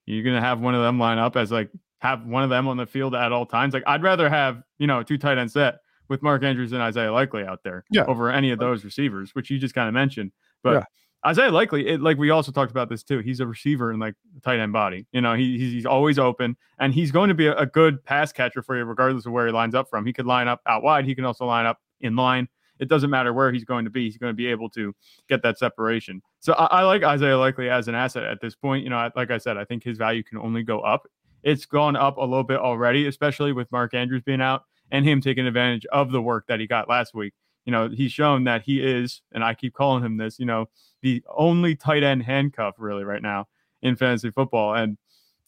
you're 0.06 0.24
gonna 0.24 0.42
have 0.42 0.60
one 0.60 0.74
of 0.74 0.82
them 0.82 1.00
line 1.00 1.20
up 1.20 1.36
as 1.36 1.52
like 1.52 1.70
have 2.00 2.26
one 2.26 2.44
of 2.44 2.50
them 2.50 2.68
on 2.68 2.78
the 2.78 2.86
field 2.86 3.14
at 3.14 3.32
all 3.32 3.46
times. 3.46 3.74
Like 3.74 3.84
I'd 3.86 4.04
rather 4.04 4.30
have, 4.30 4.62
you 4.80 4.88
know, 4.88 5.04
two 5.04 5.18
tight 5.18 5.38
end 5.38 5.52
set 5.52 5.80
with 6.10 6.22
Mark 6.22 6.44
Andrews 6.44 6.72
and 6.72 6.82
Isaiah 6.82 7.12
Likely 7.12 7.44
out 7.44 7.64
there 7.64 7.84
yeah. 7.92 8.06
over 8.06 8.32
any 8.32 8.52
of 8.52 8.60
those 8.60 8.84
receivers, 8.84 9.34
which 9.34 9.50
you 9.50 9.58
just 9.58 9.76
kind 9.76 9.88
of 9.88 9.94
mentioned. 9.94 10.32
But 10.64 10.74
yeah. 10.74 10.84
Isaiah 11.26 11.52
Likely, 11.52 11.88
it, 11.88 12.02
like 12.02 12.18
we 12.18 12.30
also 12.30 12.52
talked 12.52 12.72
about 12.72 12.90
this 12.90 13.04
too. 13.04 13.20
He's 13.20 13.40
a 13.40 13.48
receiver 13.48 13.92
in 13.92 14.00
like 14.00 14.16
tight 14.44 14.60
end 14.60 14.74
body. 14.74 15.06
You 15.12 15.22
know, 15.22 15.34
he, 15.34 15.58
he's, 15.58 15.74
he's 15.74 15.86
always 15.86 16.20
open 16.20 16.56
and 16.80 16.94
he's 16.94 17.12
going 17.12 17.30
to 17.30 17.34
be 17.34 17.48
a, 17.48 17.56
a, 17.56 17.66
good 17.66 18.04
pass 18.06 18.32
catcher 18.32 18.62
for 18.62 18.78
you, 18.78 18.86
regardless 18.86 19.26
of 19.26 19.32
where 19.32 19.48
he 19.48 19.52
lines 19.52 19.76
up 19.76 19.90
from. 19.90 20.06
He 20.06 20.14
could 20.14 20.26
line 20.26 20.48
up 20.48 20.62
out 20.66 20.84
wide. 20.84 21.06
He 21.06 21.16
can 21.16 21.26
also 21.26 21.46
line 21.46 21.66
up 21.66 21.80
in 22.02 22.16
line. 22.16 22.48
It 22.80 22.88
doesn't 22.88 23.10
matter 23.10 23.34
where 23.34 23.52
he's 23.52 23.64
going 23.64 23.86
to 23.86 23.92
be. 23.92 24.06
He's 24.06 24.18
going 24.18 24.32
to 24.32 24.36
be 24.36 24.48
able 24.48 24.70
to 24.72 24.94
get 25.28 25.42
that 25.42 25.58
separation. 25.58 26.22
So 26.40 26.54
I, 26.54 26.66
I 26.66 26.84
like 26.84 27.04
Isaiah 27.04 27.38
Likely 27.38 27.70
as 27.70 27.88
an 27.88 27.96
asset 27.96 28.24
at 28.24 28.40
this 28.40 28.56
point. 28.56 28.84
You 28.84 28.92
know, 28.92 29.10
like 29.16 29.32
I 29.32 29.40
said, 29.40 29.58
I 29.58 29.66
think 29.66 29.84
his 29.84 29.98
value 29.98 30.24
can 30.24 30.38
only 30.38 30.64
go 30.64 30.82
up. 30.82 31.08
It's 31.44 31.66
gone 31.66 31.96
up 31.96 32.18
a 32.18 32.22
little 32.22 32.44
bit 32.44 32.60
already, 32.60 33.08
especially 33.08 33.52
with 33.52 33.72
Mark 33.72 33.94
Andrews 33.94 34.22
being 34.22 34.42
out 34.42 34.64
and 34.92 35.06
him 35.06 35.22
taking 35.22 35.46
advantage 35.46 35.86
of 35.88 36.12
the 36.12 36.22
work 36.22 36.46
that 36.48 36.60
he 36.60 36.68
got 36.68 36.90
last 36.90 37.14
week. 37.14 37.34
You 37.66 37.72
know, 37.72 37.90
he's 37.90 38.12
shown 38.12 38.46
that 38.46 38.64
he 38.64 38.82
is, 38.82 39.22
and 39.34 39.44
I 39.44 39.54
keep 39.54 39.74
calling 39.74 40.04
him 40.04 40.18
this, 40.18 40.40
you 40.40 40.46
know, 40.46 40.68
the 41.02 41.24
only 41.36 41.76
tight 41.76 42.04
end 42.04 42.24
handcuff 42.24 42.76
really 42.78 43.04
right 43.04 43.22
now 43.22 43.48
in 43.82 43.96
fantasy 43.96 44.32
football. 44.32 44.74
And 44.74 44.98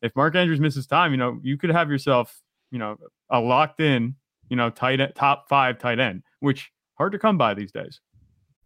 if 0.02 0.16
Mark 0.16 0.36
Andrews 0.36 0.60
misses 0.60 0.86
time, 0.86 1.12
you 1.12 1.18
know, 1.18 1.40
you 1.44 1.58
could 1.58 1.70
have 1.70 1.90
yourself, 1.90 2.42
you 2.72 2.80
know, 2.80 2.98
a 3.30 3.40
locked 3.40 3.80
in, 3.80 4.16
you 4.50 4.56
know, 4.56 4.70
tight 4.70 5.00
end, 5.00 5.14
top 5.16 5.48
five 5.48 5.80
tight 5.80 6.00
end, 6.00 6.24
which 6.40 6.72
hard 6.96 7.12
to 7.14 7.20
come 7.20 7.38
by 7.38 7.54
these 7.54 7.72
days. 7.72 8.02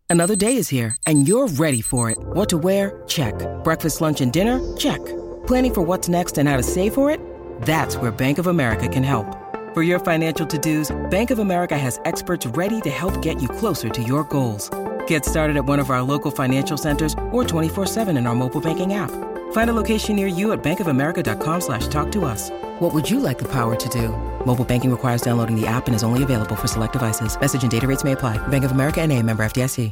Another 0.09 0.35
day 0.35 0.57
is 0.57 0.69
here 0.69 0.95
and 1.07 1.27
you're 1.27 1.47
ready 1.47 1.81
for 1.81 2.09
it. 2.09 2.17
What 2.19 2.49
to 2.49 2.57
wear? 2.57 3.03
Check. 3.07 3.35
Breakfast, 3.63 4.01
lunch, 4.01 4.21
and 4.21 4.31
dinner? 4.31 4.59
Check. 4.77 5.03
Planning 5.47 5.73
for 5.73 5.81
what's 5.81 6.07
next 6.07 6.37
and 6.37 6.47
how 6.47 6.57
to 6.57 6.63
save 6.63 6.93
for 6.93 7.09
it? 7.09 7.19
That's 7.61 7.97
where 7.97 8.11
Bank 8.11 8.37
of 8.37 8.47
America 8.47 8.87
can 8.87 9.03
help. 9.03 9.42
For 9.73 9.81
your 9.81 9.97
financial 9.97 10.45
to-dos, 10.45 10.95
Bank 11.09 11.31
of 11.31 11.39
America 11.39 11.75
has 11.75 11.99
experts 12.05 12.45
ready 12.45 12.79
to 12.81 12.91
help 12.91 13.19
get 13.23 13.41
you 13.41 13.49
closer 13.49 13.89
to 13.89 14.03
your 14.03 14.23
goals. 14.25 14.69
Get 15.07 15.25
started 15.25 15.57
at 15.57 15.65
one 15.65 15.79
of 15.79 15.89
our 15.89 16.03
local 16.03 16.29
financial 16.29 16.77
centers 16.77 17.15
or 17.31 17.43
24-7 17.43 18.15
in 18.15 18.27
our 18.27 18.35
mobile 18.35 18.61
banking 18.61 18.93
app. 18.93 19.09
Find 19.51 19.71
a 19.71 19.73
location 19.73 20.15
near 20.15 20.27
you 20.27 20.51
at 20.53 20.61
bankofamerica.com 20.61 21.61
slash 21.61 21.87
talk 21.87 22.11
to 22.11 22.25
us. 22.25 22.51
What 22.81 22.93
would 22.93 23.09
you 23.09 23.19
like 23.19 23.39
the 23.39 23.49
power 23.51 23.75
to 23.75 23.89
do? 23.89 24.09
Mobile 24.45 24.63
banking 24.63 24.91
requires 24.91 25.23
downloading 25.23 25.59
the 25.59 25.65
app 25.65 25.87
and 25.87 25.95
is 25.95 26.03
only 26.03 26.21
available 26.21 26.55
for 26.55 26.67
select 26.67 26.93
devices. 26.93 27.35
Message 27.39 27.63
and 27.63 27.71
data 27.71 27.87
rates 27.87 28.03
may 28.03 28.11
apply. 28.11 28.37
Bank 28.49 28.65
of 28.65 28.73
America 28.73 29.01
and 29.01 29.11
a 29.11 29.23
member 29.23 29.43
FDIC. 29.43 29.91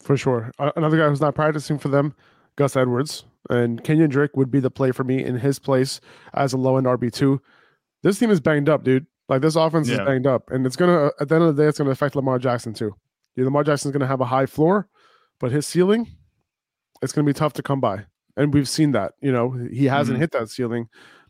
For 0.00 0.18
sure. 0.18 0.50
Uh, 0.58 0.72
another 0.76 0.98
guy 0.98 1.08
who's 1.08 1.22
not 1.22 1.34
practicing 1.34 1.78
for 1.78 1.88
them, 1.88 2.14
Gus 2.56 2.76
Edwards. 2.76 3.24
And 3.48 3.82
Kenyan 3.82 4.10
Drake 4.10 4.36
would 4.36 4.50
be 4.50 4.60
the 4.60 4.70
play 4.70 4.92
for 4.92 5.04
me 5.04 5.24
in 5.24 5.38
his 5.38 5.58
place 5.58 6.02
as 6.34 6.52
a 6.52 6.58
low-end 6.58 6.86
RB2 6.86 7.40
this 8.02 8.18
team 8.18 8.30
is 8.30 8.40
banged 8.40 8.68
up, 8.68 8.84
dude. 8.84 9.06
Like 9.28 9.42
this 9.42 9.56
offense 9.56 9.88
yeah. 9.88 9.94
is 9.94 10.00
banged 10.00 10.26
up, 10.26 10.50
and 10.50 10.66
it's 10.66 10.76
gonna 10.76 11.10
at 11.20 11.28
the 11.28 11.34
end 11.34 11.44
of 11.44 11.56
the 11.56 11.62
day, 11.62 11.68
it's 11.68 11.78
gonna 11.78 11.90
affect 11.90 12.16
Lamar 12.16 12.38
Jackson 12.38 12.74
too. 12.74 12.94
Yeah, 13.36 13.44
Lamar 13.44 13.64
Jackson's 13.64 13.92
gonna 13.92 14.06
have 14.06 14.20
a 14.20 14.26
high 14.26 14.46
floor, 14.46 14.88
but 15.38 15.52
his 15.52 15.66
ceiling, 15.66 16.08
it's 17.02 17.12
gonna 17.12 17.26
be 17.26 17.32
tough 17.32 17.52
to 17.54 17.62
come 17.62 17.80
by, 17.80 18.06
and 18.36 18.52
we've 18.52 18.68
seen 18.68 18.92
that. 18.92 19.12
You 19.20 19.32
know, 19.32 19.52
he 19.72 19.84
hasn't 19.86 20.16
mm-hmm. 20.16 20.22
hit 20.22 20.32
that 20.32 20.48
ceiling, 20.48 20.88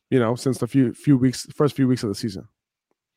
you 0.08 0.18
know, 0.18 0.34
since 0.34 0.58
the 0.58 0.66
few 0.66 0.94
few 0.94 1.18
weeks, 1.18 1.46
first 1.54 1.76
few 1.76 1.86
weeks 1.86 2.02
of 2.02 2.08
the 2.08 2.14
season. 2.14 2.48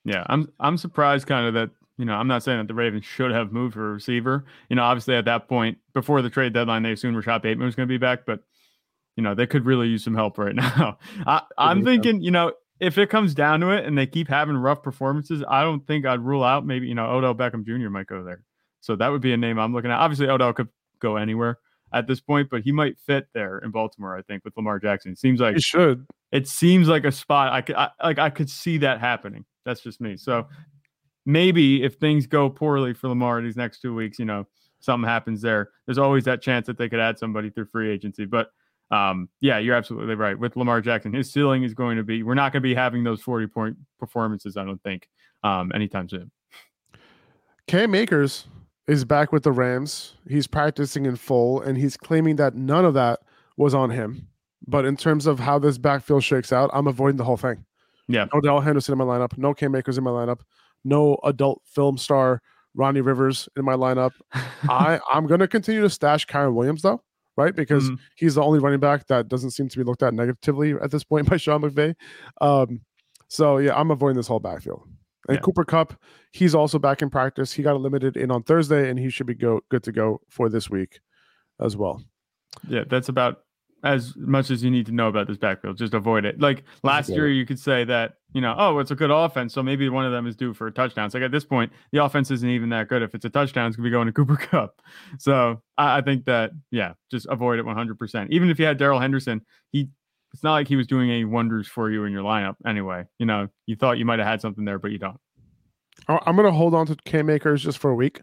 Yeah, 0.04 0.24
I'm 0.28 0.52
I'm 0.60 0.78
surprised 0.78 1.28
kind 1.28 1.48
of 1.48 1.54
that 1.54 1.70
you 1.98 2.06
know, 2.06 2.14
I'm 2.14 2.28
not 2.28 2.44
saying 2.44 2.58
that 2.58 2.68
the 2.68 2.74
Ravens 2.74 3.06
should 3.06 3.32
have 3.32 3.52
moved 3.52 3.76
for 3.76 3.92
a 3.92 3.94
receiver. 3.94 4.46
You 4.70 4.76
know, 4.76 4.84
obviously 4.84 5.16
at 5.16 5.26
that 5.26 5.48
point, 5.48 5.78
before 5.94 6.22
the 6.22 6.30
trade 6.30 6.54
deadline, 6.54 6.84
they 6.84 6.92
assumed 6.92 7.16
Rashod 7.16 7.42
Bateman 7.42 7.66
was 7.66 7.76
going 7.76 7.88
to 7.88 7.94
be 7.94 8.00
back, 8.00 8.26
but 8.26 8.40
you 9.16 9.22
know, 9.22 9.36
they 9.36 9.46
could 9.46 9.66
really 9.66 9.88
use 9.88 10.04
some 10.04 10.16
help 10.16 10.38
right 10.40 10.56
now. 10.56 10.98
I, 11.28 11.44
am 11.58 11.84
thinking, 11.84 12.22
you 12.22 12.32
know, 12.32 12.54
if 12.84 12.98
it 12.98 13.10
comes 13.10 13.34
down 13.34 13.62
to 13.62 13.70
it 13.70 13.86
and 13.86 13.98
they 13.98 14.06
keep 14.06 14.28
having 14.28 14.58
rough 14.58 14.84
performances, 14.84 15.44
I 15.48 15.62
don't 15.62 15.86
think 15.88 16.06
I'd 16.06 16.20
rule 16.20 16.44
out 16.44 16.66
maybe, 16.66 16.88
you 16.88 16.96
know, 16.96 17.06
Odell 17.06 17.34
Beckham 17.34 17.66
Jr. 17.66 17.90
might 17.90 18.08
go 18.08 18.24
there. 18.24 18.44
So 18.82 18.96
that 18.98 19.08
would 19.08 19.22
be 19.22 19.32
a 19.32 19.38
name 19.38 19.58
I'm 19.58 19.74
looking 19.74 19.90
at. 19.90 20.00
Obviously, 20.00 20.28
Odell 20.28 20.52
could 20.54 20.68
go 21.00 21.16
anywhere 21.16 21.60
at 21.94 22.08
this 22.08 22.20
point, 22.20 22.50
but 22.50 22.62
he 22.64 22.72
might 22.72 23.00
fit 23.00 23.28
there 23.34 23.60
in 23.60 23.72
Baltimore, 23.72 24.18
I 24.18 24.22
think, 24.24 24.44
with 24.44 24.58
Lamar 24.58 24.80
Jackson. 24.80 25.14
It 25.14 25.20
seems 25.20 25.40
like 25.40 25.56
he 25.56 25.62
should. 25.62 26.06
It 26.34 26.48
seems 26.48 26.90
like 26.90 27.06
a 27.06 27.12
spot 27.12 27.54
I 27.54 27.62
could 27.62 27.76
I, 27.76 27.90
like 28.04 28.20
I 28.20 28.30
could 28.30 28.50
see 28.50 28.80
that 28.80 29.00
happening. 29.00 29.46
That's 29.66 29.82
just 29.82 30.02
me. 30.02 30.18
So 30.18 30.48
maybe 31.26 31.84
if 31.84 31.96
things 31.96 32.28
go 32.28 32.50
poorly 32.50 32.94
for 32.94 33.08
Lamar 33.08 33.42
these 33.42 33.56
next 33.56 33.80
two 33.80 33.96
weeks, 33.96 34.20
you 34.20 34.26
know, 34.26 34.46
something 34.82 35.08
happens 35.08 35.42
there. 35.42 35.70
There's 35.86 35.98
always 35.98 36.26
that 36.26 36.42
chance 36.42 36.68
that 36.68 36.78
they 36.78 36.90
could 36.90 37.00
add 37.00 37.18
somebody 37.18 37.50
through 37.50 37.68
free 37.68 37.90
agency. 37.90 38.26
But 38.26 38.50
um, 38.94 39.28
yeah, 39.42 39.58
you're 39.58 39.76
absolutely 39.76 40.14
right. 40.14 40.38
With 40.38 40.56
Lamar 40.56 40.80
Jackson, 40.80 41.14
his 41.14 41.32
ceiling 41.32 41.64
is 41.64 41.74
going 41.74 41.98
to 41.98 42.04
be 42.04 42.22
we're 42.22 42.36
not 42.36 42.54
going 42.54 42.62
to 42.62 42.68
be 42.68 42.76
having 42.76 43.04
those 43.04 43.22
40 43.22 43.48
point 43.48 43.78
performances, 44.00 44.56
I 44.56 44.64
don't 44.64 44.82
think, 44.84 45.10
um, 45.44 45.72
anytime 45.74 46.08
soon. 46.08 46.30
Cam 47.68 47.96
Akers 47.96 48.46
is 48.88 49.04
back 49.04 49.32
with 49.32 49.44
the 49.44 49.52
Rams. 49.52 50.14
He's 50.30 50.46
practicing 50.46 51.08
in 51.08 51.16
full, 51.16 51.60
and 51.62 51.76
he's 51.76 51.98
claiming 51.98 52.36
that 52.36 52.54
none 52.54 52.86
of 52.86 52.94
that 52.94 53.22
was 53.58 53.74
on 53.74 53.90
him. 53.90 54.28
But 54.68 54.86
in 54.86 54.96
terms 54.96 55.26
of 55.26 55.40
how 55.40 55.58
this 55.58 55.80
backfield 55.80 56.24
shakes 56.24 56.54
out, 56.54 56.70
I'm 56.72 56.86
avoiding 56.86 57.18
the 57.18 57.24
whole 57.24 57.38
thing. 57.38 57.66
Yeah. 58.08 58.28
No 58.32 58.42
Darrell 58.42 58.62
Henderson 58.62 58.92
in 58.92 59.00
my 59.00 59.06
lineup. 59.06 59.36
No 59.40 59.56
Cam 59.56 59.74
Akers 59.74 59.98
in 59.98 60.04
my 60.04 60.12
lineup. 60.12 60.42
No 60.84 61.18
adult 61.24 61.64
film 61.66 61.98
star 61.98 62.44
Ronnie 62.76 63.02
Rivers 63.02 63.50
in 63.56 63.66
my 63.66 63.74
lineup. 63.74 64.12
I 64.70 65.00
I'm 65.12 65.26
gonna 65.26 65.48
continue 65.48 65.82
to 65.82 65.90
stash 65.90 66.28
Kyren 66.28 66.54
Williams 66.54 66.84
though 66.84 67.02
right? 67.38 67.56
Because 67.56 67.86
mm-hmm. 67.86 67.96
he's 68.16 68.36
the 68.36 68.44
only 68.44 68.60
running 68.60 68.80
back 68.80 69.08
that 69.08 69.28
doesn't 69.28 69.52
seem 69.52 69.70
to 69.70 69.78
be 69.78 69.84
looked 69.84 70.04
at 70.04 70.14
negatively 70.14 70.74
at 70.74 70.92
this 70.92 71.04
point 71.04 71.30
by 71.30 71.38
Sean 71.38 71.62
McVay. 71.62 71.96
Um, 72.42 72.82
so 73.28 73.58
yeah, 73.58 73.76
I'm 73.76 73.92
avoiding 73.92 74.18
this 74.18 74.28
whole 74.28 74.40
backfield. 74.40 74.88
And 75.28 75.38
yeah. 75.38 75.42
Cooper 75.42 75.64
Kupp, 75.64 75.94
he's 76.32 76.54
also 76.54 76.78
back 76.78 77.02
in 77.02 77.10
practice. 77.10 77.54
He 77.54 77.64
got 77.64 77.76
a 77.76 77.80
limited 77.80 78.18
in 78.18 78.30
on 78.30 78.44
Thursday, 78.44 78.90
and 78.90 79.00
he 79.00 79.10
should 79.10 79.26
be 79.26 79.34
go 79.34 79.62
good 79.70 79.84
to 79.84 79.92
go 79.92 80.20
for 80.30 80.50
this 80.50 80.70
week 80.70 81.00
as 81.62 81.78
well. 81.78 82.04
Yeah, 82.68 82.84
that's 82.90 83.10
about 83.10 83.44
as 83.84 84.16
much 84.16 84.50
as 84.50 84.64
you 84.64 84.72
need 84.72 84.86
to 84.86 84.94
know 84.94 85.10
about 85.10 85.28
this 85.28 85.38
backfield. 85.38 85.78
Just 85.78 85.94
avoid 85.94 86.24
it. 86.24 86.40
Like 86.40 86.64
last 86.84 87.10
year, 87.10 87.28
you 87.28 87.46
could 87.46 87.60
say 87.60 87.84
that, 87.84 88.16
you 88.34 88.40
know, 88.40 88.56
oh, 88.58 88.80
it's 88.80 88.92
a 88.92 88.96
good 88.96 89.12
offense. 89.12 89.54
So 89.54 89.62
maybe 89.62 89.90
one 89.90 90.06
of 90.06 90.14
them 90.14 90.26
is 90.26 90.38
due 90.38 90.54
for 90.54 90.68
a 90.68 90.72
touchdown. 90.72 91.10
So 91.10 91.20
like 91.20 91.26
at 91.26 91.32
this 91.32 91.44
point, 91.44 91.72
the 91.92 92.04
offense 92.04 92.32
isn't 92.32 92.50
even 92.50 92.70
that 92.70 92.88
good. 92.88 93.02
If 93.02 93.14
it's 93.14 93.26
a 93.26 93.30
touchdown, 93.30 93.68
it's 93.68 93.76
going 93.76 93.84
to 93.84 93.90
be 93.90 93.92
going 93.92 94.08
to 94.08 94.14
Cooper 94.14 94.38
Kupp. 94.50 94.82
So 95.20 95.62
I, 95.78 95.98
I 95.98 96.02
think 96.02 96.26
that, 96.26 96.52
yeah, 96.72 96.94
just 97.12 97.28
avoid 97.30 97.60
it 97.60 97.66
100%. 97.66 98.28
Even 98.30 98.50
if 98.50 98.58
you 98.58 98.66
had 98.66 98.78
Darrell 98.78 99.00
Henderson, 99.00 99.42
he, 99.72 99.90
it's 100.34 100.44
not 100.44 100.54
like 100.54 100.68
he 100.68 100.78
was 100.78 100.88
doing 100.88 101.12
any 101.12 101.26
wonders 101.26 101.68
for 101.68 101.92
you 101.92 102.06
in 102.06 102.14
your 102.14 102.24
lineup 102.24 102.56
anyway. 102.66 103.04
You 103.20 103.26
know, 103.26 103.50
you 103.68 103.76
thought 103.76 103.98
you 103.98 104.06
might 104.06 104.20
have 104.20 104.28
had 104.28 104.42
something 104.42 104.64
there, 104.64 104.80
but 104.80 104.92
you 104.92 104.98
don't. 104.98 105.18
I'm 106.08 106.36
going 106.36 106.48
to 106.48 106.52
hold 106.52 106.74
on 106.74 106.88
to 106.88 106.96
Cam 107.06 107.30
Akers 107.30 107.64
just 107.64 107.78
for 107.78 107.92
a 107.92 107.96
week 107.96 108.22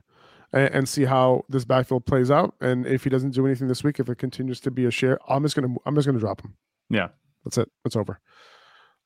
and, 0.52 0.74
and, 0.74 0.88
see 0.88 1.04
how 1.04 1.44
this 1.48 1.64
backfield 1.64 2.06
plays 2.06 2.30
out. 2.30 2.54
And 2.60 2.86
if 2.86 3.04
he 3.04 3.10
doesn't 3.10 3.30
do 3.30 3.46
anything 3.46 3.68
this 3.68 3.84
week, 3.84 4.00
if 4.00 4.08
it 4.08 4.18
continues 4.18 4.60
to 4.60 4.70
be 4.70 4.84
a 4.84 4.90
share, 4.90 5.18
I'm 5.28 5.42
just 5.42 5.54
gonna 5.54 5.74
I'm 5.86 5.94
just 5.94 6.06
gonna 6.06 6.18
drop 6.18 6.42
him. 6.42 6.54
Yeah, 6.88 7.08
that's 7.44 7.58
it. 7.58 7.70
It's 7.84 7.96
over. 7.96 8.20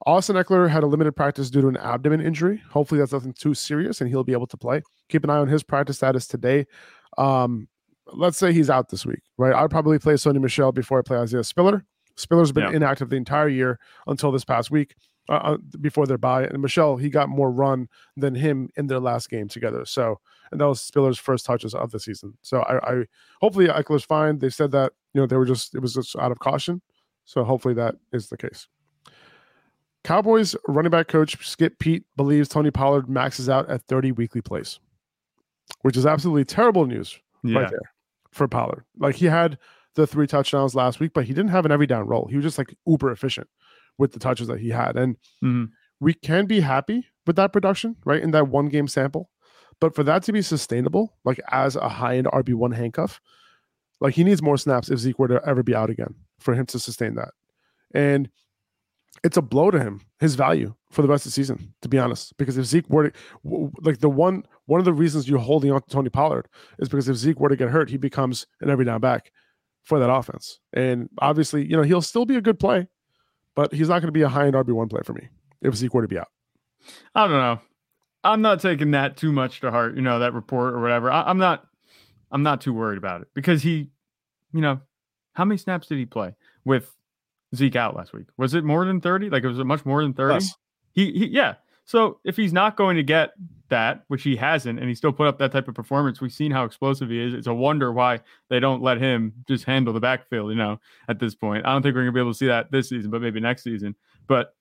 Austin 0.06 0.36
Ekeler 0.36 0.68
had 0.68 0.82
a 0.82 0.86
limited 0.86 1.12
practice 1.12 1.50
due 1.50 1.62
to 1.62 1.68
an 1.68 1.76
abdomen 1.76 2.20
injury. 2.20 2.62
Hopefully, 2.70 2.98
that's 2.98 3.12
nothing 3.12 3.32
too 3.32 3.54
serious, 3.54 4.00
and 4.00 4.10
he'll 4.10 4.24
be 4.24 4.32
able 4.32 4.46
to 4.48 4.56
play. 4.56 4.82
Keep 5.08 5.24
an 5.24 5.30
eye 5.30 5.38
on 5.38 5.48
his 5.48 5.62
practice 5.62 5.96
status 5.96 6.26
today. 6.26 6.66
Um, 7.16 7.68
let's 8.12 8.36
say 8.36 8.52
he's 8.52 8.70
out 8.70 8.88
this 8.90 9.06
week, 9.06 9.22
right? 9.38 9.54
I'd 9.54 9.70
probably 9.70 9.98
play 9.98 10.14
Sony 10.14 10.40
Michel 10.40 10.72
before 10.72 10.98
I 10.98 11.02
play 11.02 11.18
Isaiah 11.18 11.44
Spiller. 11.44 11.84
Spiller's 12.16 12.52
been 12.52 12.70
yeah. 12.70 12.76
inactive 12.76 13.08
the 13.10 13.16
entire 13.16 13.48
year 13.48 13.78
until 14.06 14.30
this 14.30 14.44
past 14.44 14.70
week 14.70 14.94
uh, 15.28 15.32
uh 15.32 15.56
before 15.80 16.06
their 16.06 16.18
bye. 16.18 16.44
And 16.44 16.60
Michel, 16.60 16.96
he 16.96 17.10
got 17.10 17.28
more 17.28 17.50
run 17.50 17.88
than 18.16 18.34
him 18.34 18.70
in 18.76 18.86
their 18.86 19.00
last 19.00 19.30
game 19.30 19.48
together. 19.48 19.84
So 19.84 20.20
and 20.50 20.60
that 20.60 20.68
was 20.68 20.80
Spiller's 20.80 21.18
first 21.18 21.44
touches 21.44 21.74
of 21.74 21.90
the 21.90 21.98
season. 21.98 22.36
So 22.42 22.60
I, 22.60 22.92
I 22.92 23.04
hopefully 23.40 23.66
Ekeler's 23.66 24.04
fine. 24.04 24.38
They 24.38 24.50
said 24.50 24.70
that 24.72 24.92
you 25.12 25.20
know 25.20 25.26
they 25.26 25.36
were 25.36 25.46
just 25.46 25.74
it 25.74 25.80
was 25.80 25.94
just 25.94 26.16
out 26.16 26.32
of 26.32 26.38
caution. 26.38 26.80
So 27.24 27.42
hopefully 27.44 27.74
that 27.74 27.96
is 28.12 28.28
the 28.28 28.36
case. 28.36 28.68
Cowboys 30.04 30.54
running 30.68 30.90
back 30.90 31.08
coach 31.08 31.44
Skip 31.46 31.78
Peete 31.78 32.04
believes 32.16 32.48
Tony 32.48 32.70
Pollard 32.70 33.08
maxes 33.08 33.48
out 33.48 33.68
at 33.70 33.82
30 33.84 34.12
weekly 34.12 34.42
plays, 34.42 34.78
which 35.80 35.96
is 35.96 36.04
absolutely 36.04 36.44
terrible 36.44 36.86
news 36.86 37.18
yeah. 37.42 37.60
right 37.60 37.70
there 37.70 37.92
for 38.30 38.46
Pollard. 38.46 38.84
Like 38.98 39.16
he 39.16 39.26
had 39.26 39.58
the 39.94 40.06
three 40.06 40.26
touchdowns 40.26 40.74
last 40.74 41.00
week, 41.00 41.12
but 41.14 41.24
he 41.24 41.32
didn't 41.32 41.50
have 41.50 41.64
an 41.64 41.72
every 41.72 41.86
down 41.86 42.06
role. 42.06 42.26
He 42.28 42.36
was 42.36 42.44
just 42.44 42.58
like 42.58 42.76
uber 42.86 43.10
efficient 43.10 43.48
with 43.98 44.12
the 44.12 44.18
touches 44.18 44.48
that 44.48 44.60
he 44.60 44.70
had. 44.70 44.96
And 44.96 45.16
Mhm. 45.42 45.70
we 46.00 46.14
can 46.14 46.46
be 46.46 46.60
happy 46.60 47.06
with 47.26 47.36
that 47.36 47.52
production, 47.52 47.96
right? 48.04 48.22
In 48.22 48.30
that 48.32 48.48
one 48.48 48.68
game 48.68 48.88
sample. 48.88 49.30
But 49.80 49.94
for 49.94 50.02
that 50.04 50.22
to 50.24 50.32
be 50.32 50.42
sustainable, 50.42 51.16
like 51.24 51.40
as 51.50 51.76
a 51.76 51.88
high 51.88 52.16
end 52.16 52.28
RB1 52.32 52.72
handcuff, 52.72 53.20
like 54.00 54.14
he 54.14 54.24
needs 54.24 54.42
more 54.42 54.56
snaps 54.56 54.90
if 54.90 54.98
Zeke 54.98 55.18
were 55.18 55.28
to 55.28 55.40
ever 55.46 55.62
be 55.62 55.74
out 55.74 55.90
again 55.90 56.14
for 56.38 56.54
him 56.54 56.66
to 56.66 56.78
sustain 56.78 57.14
that. 57.14 57.30
And 57.94 58.30
it's 59.22 59.36
a 59.36 59.42
blow 59.42 59.70
to 59.70 59.78
him, 59.78 60.00
his 60.18 60.34
value 60.34 60.74
for 60.90 61.02
the 61.02 61.08
rest 61.08 61.24
of 61.24 61.30
the 61.30 61.34
season, 61.34 61.72
to 61.82 61.88
be 61.88 61.98
honest. 61.98 62.36
Because 62.36 62.58
if 62.58 62.66
Zeke 62.66 62.88
were 62.90 63.10
to, 63.10 63.70
like 63.80 64.00
the 64.00 64.08
one, 64.10 64.44
one 64.66 64.80
of 64.80 64.84
the 64.84 64.92
reasons 64.92 65.28
you're 65.28 65.38
holding 65.38 65.70
on 65.70 65.80
to 65.82 65.88
Tony 65.88 66.10
Pollard 66.10 66.48
is 66.78 66.88
because 66.88 67.08
if 67.08 67.16
Zeke 67.16 67.40
were 67.40 67.48
to 67.48 67.56
get 67.56 67.70
hurt, 67.70 67.88
he 67.90 67.96
becomes 67.96 68.46
an 68.60 68.70
every 68.70 68.84
down 68.84 69.00
back 69.00 69.30
for 69.84 69.98
that 69.98 70.10
offense. 70.10 70.60
And 70.72 71.08
obviously, 71.18 71.64
you 71.64 71.76
know, 71.76 71.82
he'll 71.82 72.02
still 72.02 72.26
be 72.26 72.36
a 72.36 72.40
good 72.40 72.58
play, 72.58 72.88
but 73.54 73.72
he's 73.72 73.88
not 73.88 74.00
going 74.00 74.08
to 74.08 74.12
be 74.12 74.22
a 74.22 74.28
high 74.28 74.46
end 74.46 74.54
RB1 74.54 74.90
play 74.90 75.02
for 75.04 75.12
me 75.12 75.28
if 75.62 75.74
Zeke 75.74 75.94
were 75.94 76.02
to 76.02 76.08
be 76.08 76.18
out. 76.18 76.28
I 77.14 77.26
don't 77.26 77.36
know. 77.36 77.60
I'm 78.22 78.42
not 78.42 78.60
taking 78.60 78.92
that 78.92 79.16
too 79.16 79.32
much 79.32 79.60
to 79.60 79.70
heart, 79.70 79.96
you 79.96 80.02
know, 80.02 80.18
that 80.18 80.32
report 80.32 80.74
or 80.74 80.80
whatever. 80.80 81.10
I, 81.10 81.22
I'm 81.22 81.38
not 81.38 81.66
I'm 82.30 82.42
not 82.42 82.60
too 82.60 82.72
worried 82.72 82.98
about 82.98 83.20
it 83.20 83.28
because 83.34 83.62
he, 83.62 83.90
you 84.52 84.60
know, 84.60 84.80
how 85.34 85.44
many 85.44 85.58
snaps 85.58 85.88
did 85.88 85.98
he 85.98 86.06
play 86.06 86.34
with 86.64 86.90
Zeke 87.54 87.76
out 87.76 87.94
last 87.94 88.12
week? 88.12 88.26
Was 88.36 88.54
it 88.54 88.64
more 88.64 88.84
than 88.84 89.00
30? 89.00 89.30
Like 89.30 89.44
was 89.44 89.58
it 89.58 89.64
much 89.64 89.84
more 89.84 90.02
than 90.02 90.14
30? 90.14 90.34
Less. 90.34 90.54
He, 90.92 91.12
he 91.12 91.26
yeah. 91.26 91.54
So 91.84 92.18
if 92.24 92.36
he's 92.36 92.52
not 92.52 92.76
going 92.76 92.96
to 92.96 93.02
get 93.02 93.32
that, 93.68 94.04
which 94.08 94.22
he 94.22 94.36
hasn't, 94.36 94.78
and 94.78 94.88
he 94.88 94.94
still 94.94 95.12
put 95.12 95.26
up 95.26 95.38
that 95.38 95.52
type 95.52 95.68
of 95.68 95.74
performance, 95.74 96.20
we've 96.20 96.32
seen 96.32 96.50
how 96.50 96.64
explosive 96.64 97.10
he 97.10 97.20
is. 97.20 97.34
It's 97.34 97.46
a 97.46 97.54
wonder 97.54 97.92
why 97.92 98.20
they 98.50 98.60
don't 98.60 98.82
let 98.82 98.98
him 98.98 99.32
just 99.48 99.64
handle 99.64 99.92
the 99.92 100.00
backfield, 100.00 100.50
you 100.50 100.56
know, 100.56 100.78
at 101.08 101.18
this 101.18 101.34
point. 101.34 101.64
I 101.66 101.72
don't 101.72 101.82
think 101.82 101.94
we're 101.94 102.02
gonna 102.02 102.12
be 102.12 102.20
able 102.20 102.32
to 102.32 102.38
see 102.38 102.46
that 102.46 102.70
this 102.70 102.88
season, 102.88 103.10
but 103.10 103.22
maybe 103.22 103.40
next 103.40 103.62
season. 103.64 103.94
But 104.26 104.54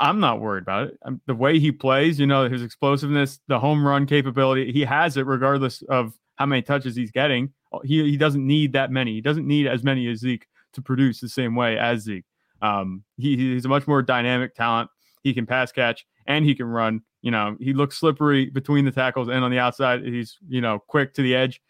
I'm 0.00 0.20
not 0.20 0.40
worried 0.40 0.62
about 0.62 0.88
it. 0.88 0.98
Um, 1.02 1.20
the 1.26 1.34
way 1.34 1.58
he 1.58 1.70
plays, 1.70 2.18
you 2.18 2.26
know, 2.26 2.48
his 2.48 2.62
explosiveness, 2.62 3.40
the 3.48 3.58
home 3.60 3.86
run 3.86 4.06
capability, 4.06 4.72
he 4.72 4.80
has 4.82 5.16
it 5.16 5.26
regardless 5.26 5.82
of 5.82 6.18
how 6.36 6.46
many 6.46 6.62
touches 6.62 6.96
he's 6.96 7.10
getting. 7.10 7.52
Uh, 7.72 7.80
He, 7.84 8.02
he 8.10 8.16
doesn't 8.16 8.46
need 8.46 8.72
that 8.72 8.90
many. 8.90 9.12
He 9.12 9.20
doesn't 9.20 9.46
need 9.46 9.66
as 9.66 9.84
many 9.84 10.08
as 10.08 10.20
Zeke 10.20 10.46
to 10.72 10.82
produce 10.82 11.20
the 11.20 11.28
same 11.28 11.54
way 11.54 11.78
as 11.78 12.00
Zeke. 12.00 12.24
Um, 12.62 13.04
he, 13.18 13.36
he's 13.36 13.66
a 13.66 13.68
much 13.68 13.86
more 13.86 14.00
dynamic 14.00 14.54
talent. 14.54 14.90
He 15.22 15.34
can 15.34 15.46
pass 15.46 15.70
catch 15.70 16.06
and 16.26 16.44
he 16.44 16.54
can 16.54 16.66
run. 16.66 17.02
You 17.24 17.30
know, 17.30 17.56
he 17.58 17.72
looks 17.72 17.96
slippery 17.96 18.50
between 18.50 18.84
the 18.84 18.90
tackles 18.92 19.28
and 19.28 19.42
on 19.42 19.50
the 19.50 19.58
outside. 19.58 20.04
He's, 20.04 20.36
you 20.46 20.60
know, 20.60 20.78
quick 20.78 21.14
to 21.14 21.22
the 21.22 21.34
edge. 21.34 21.62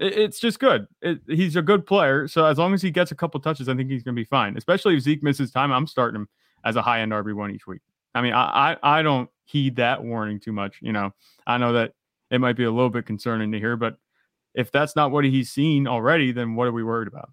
It- 0.00 0.12
it's 0.18 0.40
just 0.40 0.58
good. 0.58 0.86
It, 1.02 1.20
he's 1.28 1.54
a 1.54 1.62
good 1.62 1.86
player. 1.86 2.26
So 2.26 2.44
as 2.44 2.58
long 2.58 2.74
as 2.74 2.82
he 2.82 2.90
gets 2.90 3.12
a 3.12 3.14
couple 3.14 3.38
touches, 3.38 3.68
I 3.68 3.76
think 3.76 3.90
he's 3.90 4.02
going 4.02 4.16
to 4.16 4.20
be 4.20 4.24
fine. 4.24 4.56
Especially 4.56 4.96
if 4.96 5.02
Zeke 5.02 5.22
misses 5.22 5.52
time, 5.52 5.70
I'm 5.70 5.86
starting 5.86 6.22
him 6.22 6.28
as 6.64 6.74
a 6.74 6.82
high 6.82 7.00
end 7.00 7.12
RB1 7.12 7.54
each 7.54 7.66
week. 7.66 7.80
I 8.14 8.22
mean, 8.22 8.32
I, 8.32 8.72
I 8.82 8.98
I 8.98 9.02
don't 9.02 9.30
heed 9.44 9.76
that 9.76 10.02
warning 10.02 10.40
too 10.40 10.52
much. 10.52 10.78
You 10.82 10.92
know, 10.92 11.14
I 11.46 11.58
know 11.58 11.72
that 11.74 11.92
it 12.32 12.40
might 12.40 12.56
be 12.56 12.64
a 12.64 12.70
little 12.72 12.90
bit 12.90 13.06
concerning 13.06 13.52
to 13.52 13.58
hear, 13.60 13.76
but 13.76 13.98
if 14.54 14.72
that's 14.72 14.96
not 14.96 15.12
what 15.12 15.24
he's 15.24 15.50
seen 15.52 15.86
already, 15.86 16.32
then 16.32 16.56
what 16.56 16.66
are 16.66 16.72
we 16.72 16.82
worried 16.82 17.06
about? 17.06 17.30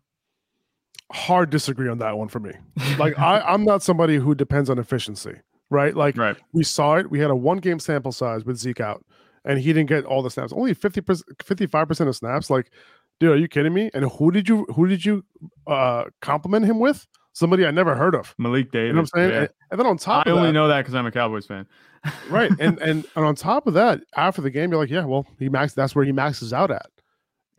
Hard 1.12 1.50
disagree 1.50 1.90
on 1.90 1.98
that 2.00 2.16
one 2.18 2.28
for 2.28 2.40
me. 2.40 2.52
Like 3.00 3.18
I, 3.18 3.40
I'm 3.42 3.64
not 3.66 3.82
somebody 3.84 4.18
who 4.18 4.36
depends 4.36 4.70
on 4.70 4.78
efficiency, 4.80 5.36
right? 5.70 5.96
Like 5.96 6.18
Right. 6.18 6.38
we 6.54 6.64
saw 6.64 6.96
it. 6.96 7.10
We 7.10 7.20
had 7.20 7.30
a 7.32 7.36
one 7.36 7.58
game 7.60 7.80
sample 7.80 8.12
size 8.12 8.46
with 8.46 8.58
Zeke 8.58 8.82
out, 8.82 9.04
and 9.44 9.60
he 9.60 9.74
didn't 9.74 9.90
get 9.90 10.06
all 10.06 10.22
the 10.22 10.30
snaps. 10.30 10.54
Only 10.54 10.74
50 10.74 11.02
55 11.44 11.88
percent 11.88 12.10
of 12.10 12.16
snaps. 12.16 12.50
Like, 12.50 12.72
dude, 13.20 13.32
are 13.32 13.38
you 13.38 13.48
kidding 13.48 13.74
me? 13.74 13.90
And 13.94 14.06
who 14.12 14.32
did 14.32 14.48
you 14.50 14.66
who 14.76 14.88
did 14.88 15.06
you 15.06 15.24
uh 15.68 16.06
compliment 16.22 16.66
him 16.66 16.80
with? 16.80 17.06
Somebody 17.34 17.66
I 17.66 17.72
never 17.72 17.96
heard 17.96 18.16
of. 18.16 18.34
Malik 18.38 18.72
Davis. 18.72 18.88
You 18.88 18.94
know 18.94 19.02
what 19.02 19.10
I'm 19.14 19.20
saying? 19.20 19.30
yeah. 19.32 19.40
And, 19.40 19.50
and 19.72 19.80
then 19.82 19.88
on 19.88 19.98
top 19.98 20.26
I 20.26 20.32
only 20.32 20.48
that, 20.48 20.54
know 20.54 20.68
that 20.70 20.78
because 20.82 20.96
I'm 20.96 21.06
a 21.06 21.12
Cowboys 21.12 21.46
fan. 21.46 21.68
right, 22.30 22.52
and, 22.60 22.80
and 22.80 23.06
and 23.16 23.26
on 23.26 23.36
top 23.36 23.66
of 23.68 23.74
that, 23.74 24.00
after 24.16 24.42
the 24.42 24.52
game, 24.52 24.70
you're 24.72 24.80
like, 24.80 24.92
yeah, 24.92 25.04
well, 25.04 25.26
he 25.40 25.50
max. 25.50 25.74
That's 25.74 25.96
where 25.96 26.06
he 26.06 26.12
maxes 26.12 26.54
out 26.54 26.70
at, 26.72 26.86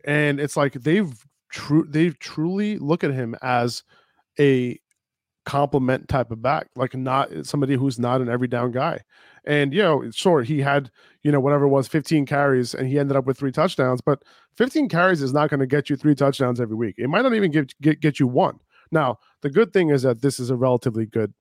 and 0.05 0.39
it's 0.39 0.55
like 0.57 0.73
they've 0.73 1.13
true 1.49 1.85
they've 1.87 2.17
truly 2.17 2.77
look 2.79 3.03
at 3.03 3.11
him 3.11 3.35
as 3.41 3.83
a 4.39 4.79
compliment 5.47 6.09
type 6.09 6.29
of 6.29 6.41
back, 6.41 6.67
like 6.75 6.93
not 6.93 7.29
somebody 7.45 7.75
who's 7.75 7.97
not 7.97 8.19
an 8.19 8.27
every 8.27 8.49
down 8.49 8.69
guy. 8.69 8.99
And 9.45 9.73
you 9.73 9.81
know, 9.81 10.11
sure, 10.11 10.43
he 10.43 10.59
had 10.59 10.91
you 11.23 11.31
know 11.31 11.39
whatever 11.39 11.65
it 11.65 11.69
was, 11.69 11.87
15 11.87 12.25
carries, 12.25 12.73
and 12.75 12.85
he 12.85 12.99
ended 12.99 13.15
up 13.15 13.25
with 13.25 13.39
three 13.39 13.53
touchdowns. 13.53 14.01
But 14.01 14.23
15 14.57 14.89
carries 14.89 15.21
is 15.21 15.31
not 15.31 15.49
going 15.49 15.61
to 15.61 15.65
get 15.65 15.89
you 15.89 15.95
three 15.95 16.15
touchdowns 16.15 16.59
every 16.59 16.75
week. 16.75 16.95
It 16.97 17.07
might 17.07 17.21
not 17.21 17.33
even 17.33 17.51
get 17.51 17.73
get 17.81 18.01
get 18.01 18.19
you 18.19 18.27
one. 18.27 18.59
Now, 18.91 19.19
the 19.41 19.49
good 19.49 19.71
thing 19.71 19.89
is 19.89 20.01
that 20.01 20.21
this 20.21 20.37
is 20.37 20.49
a 20.49 20.55
relatively 20.57 21.05
good 21.05 21.33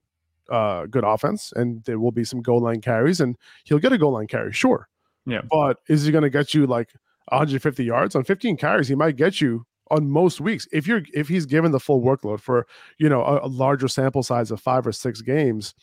uh 0.51 0.87
good 0.87 1.05
offense, 1.05 1.53
and 1.57 1.83
there 1.83 1.99
will 1.99 2.13
be 2.13 2.25
some 2.25 2.43
goal 2.43 2.61
line 2.61 2.81
carries, 2.81 3.21
and 3.21 3.37
he'll 3.65 3.81
get 3.81 3.93
a 3.93 3.99
goal 3.99 4.13
line 4.13 4.29
carry, 4.29 4.53
sure. 4.53 4.89
Yeah. 5.27 5.41
But 5.51 5.79
is 5.89 6.05
he 6.05 6.13
going 6.13 6.23
to 6.23 6.31
get 6.31 6.55
you 6.55 6.69
like 6.69 6.91
150 7.31 7.83
yards 7.83 8.15
on 8.15 8.23
15 8.23 8.57
carries? 8.57 8.87
He 8.87 8.95
might 8.95 9.17
get 9.17 9.41
you 9.41 9.67
on 9.91 10.11
most 10.11 10.41
weeks 10.41 10.67
if 10.73 10.87
you're 10.87 11.03
if 11.15 11.29
he's 11.29 11.47
given 11.47 11.73
the 11.73 11.81
full 11.81 12.03
workload 12.03 12.41
for 12.41 12.67
you 12.99 13.09
know 13.09 13.23
a, 13.23 13.47
a 13.47 13.49
larger 13.49 13.89
sample 13.89 14.23
size 14.23 14.51
of 14.51 14.61
five 14.61 14.87
or 14.87 14.93
six 14.93 15.21
games 15.21 15.75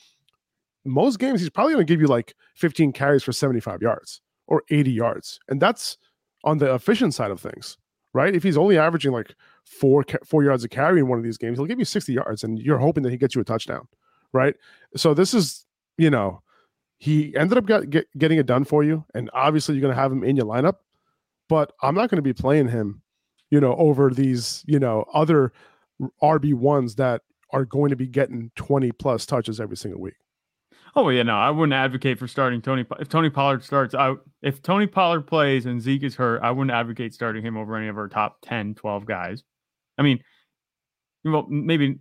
most 0.85 1.19
games 1.19 1.39
he's 1.39 1.49
probably 1.49 1.73
going 1.73 1.85
to 1.85 1.91
give 1.91 2.01
you 2.01 2.07
like 2.07 2.35
15 2.55 2.91
carries 2.91 3.23
for 3.23 3.31
75 3.31 3.81
yards 3.81 4.21
or 4.47 4.63
80 4.69 4.91
yards 4.91 5.39
and 5.47 5.61
that's 5.61 5.97
on 6.43 6.57
the 6.57 6.73
efficient 6.73 7.13
side 7.13 7.31
of 7.31 7.39
things 7.39 7.77
right? 8.15 8.35
If 8.35 8.43
he's 8.43 8.57
only 8.57 8.77
averaging 8.77 9.11
like 9.11 9.33
four 9.65 10.05
four 10.23 10.43
yards 10.43 10.63
a 10.63 10.69
carry 10.69 10.99
in 10.99 11.07
one 11.07 11.17
of 11.17 11.23
these 11.23 11.37
games 11.37 11.57
he'll 11.57 11.65
give 11.65 11.79
you 11.79 11.85
60 11.85 12.13
yards 12.13 12.43
and 12.43 12.59
you're 12.59 12.77
hoping 12.77 13.03
that 13.03 13.11
he 13.11 13.17
gets 13.17 13.33
you 13.33 13.41
a 13.41 13.45
touchdown 13.45 13.87
right? 14.33 14.55
So 14.95 15.13
this 15.13 15.33
is 15.33 15.65
you 15.97 16.09
know 16.09 16.41
he 17.03 17.35
ended 17.35 17.57
up 17.57 17.65
get, 17.65 17.89
get, 17.89 18.07
getting 18.17 18.37
it 18.37 18.45
done 18.45 18.63
for 18.63 18.83
you 18.83 19.03
and 19.13 19.29
obviously 19.33 19.75
you're 19.75 19.81
going 19.81 19.93
to 19.93 20.01
have 20.01 20.11
him 20.11 20.23
in 20.23 20.37
your 20.37 20.45
lineup 20.45 20.75
but 21.49 21.73
i'm 21.81 21.95
not 21.95 22.09
going 22.09 22.17
to 22.17 22.21
be 22.21 22.33
playing 22.33 22.67
him 22.67 23.01
you 23.53 23.61
know 23.61 23.75
over 23.75 24.09
these 24.09 24.63
you 24.65 24.79
know 24.79 25.05
other 25.13 25.53
rb1s 26.23 26.95
that 26.95 27.21
are 27.51 27.65
going 27.65 27.91
to 27.91 27.95
be 27.95 28.07
getting 28.07 28.49
20 28.55 28.91
plus 28.93 29.27
touches 29.27 29.59
every 29.59 29.77
single 29.77 30.01
week 30.01 30.15
Oh 30.95 31.09
yeah, 31.09 31.23
no, 31.23 31.35
I 31.35 31.49
wouldn't 31.49 31.73
advocate 31.73 32.19
for 32.19 32.27
starting 32.27 32.61
Tony. 32.61 32.85
If 32.99 33.09
Tony 33.09 33.31
Pollard 33.31 33.63
starts 33.63 33.95
out, 33.95 34.19
if 34.43 34.61
Tony 34.61 34.85
Pollard 34.85 35.21
plays 35.21 35.65
and 35.65 35.81
Zeke 35.81 36.03
is 36.03 36.15
hurt, 36.15 36.43
I 36.43 36.51
wouldn't 36.51 36.69
advocate 36.69 37.15
starting 37.15 37.43
him 37.43 37.57
over 37.57 37.75
any 37.75 37.87
of 37.87 37.97
our 37.97 38.07
top 38.07 38.37
10, 38.43 38.75
12 38.75 39.03
guys. 39.03 39.41
I 39.97 40.03
mean, 40.03 40.19
well, 41.25 41.47
maybe, 41.49 41.97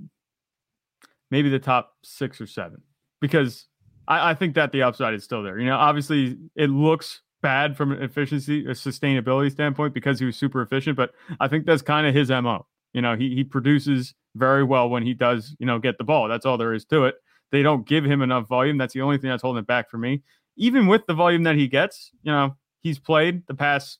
maybe 1.30 1.48
the 1.48 1.58
top 1.58 1.94
six 2.04 2.38
or 2.38 2.46
seven, 2.46 2.82
because 3.22 3.66
I, 4.06 4.32
I 4.32 4.34
think 4.34 4.56
that 4.56 4.72
the 4.72 4.82
upside 4.82 5.14
is 5.14 5.24
still 5.24 5.42
there. 5.42 5.58
You 5.58 5.66
know, 5.66 5.78
obviously 5.78 6.36
it 6.54 6.68
looks 6.68 7.22
bad 7.42 7.76
from 7.76 7.92
an 7.92 8.02
efficiency, 8.02 8.64
a 8.64 8.70
sustainability 8.70 9.50
standpoint 9.50 9.92
because 9.94 10.18
he 10.18 10.24
was 10.24 10.36
super 10.36 10.62
efficient, 10.62 10.96
but 10.96 11.12
I 11.40 11.48
think 11.48 11.66
that's 11.66 11.82
kind 11.82 12.06
of 12.06 12.14
his 12.14 12.30
mo. 12.30 12.66
You 12.92 13.02
know, 13.02 13.16
he 13.16 13.34
he 13.34 13.44
produces 13.44 14.14
very 14.34 14.64
well 14.64 14.88
when 14.88 15.02
he 15.02 15.12
does, 15.14 15.54
you 15.58 15.66
know, 15.66 15.78
get 15.78 15.98
the 15.98 16.04
ball. 16.04 16.28
That's 16.28 16.46
all 16.46 16.56
there 16.56 16.72
is 16.72 16.84
to 16.86 17.04
it 17.04 17.16
they 17.52 17.62
don't 17.62 17.86
give 17.86 18.04
him 18.04 18.22
enough 18.22 18.48
volume. 18.48 18.78
That's 18.78 18.94
the 18.94 19.02
only 19.02 19.18
thing 19.18 19.30
that's 19.30 19.42
holding 19.42 19.60
it 19.60 19.66
back 19.66 19.90
for 19.90 19.98
me. 19.98 20.22
Even 20.56 20.86
with 20.86 21.06
the 21.06 21.14
volume 21.14 21.44
that 21.44 21.54
he 21.54 21.68
gets, 21.68 22.10
you 22.22 22.32
know, 22.32 22.56
he's 22.80 22.98
played 22.98 23.46
the 23.46 23.54
past 23.54 23.98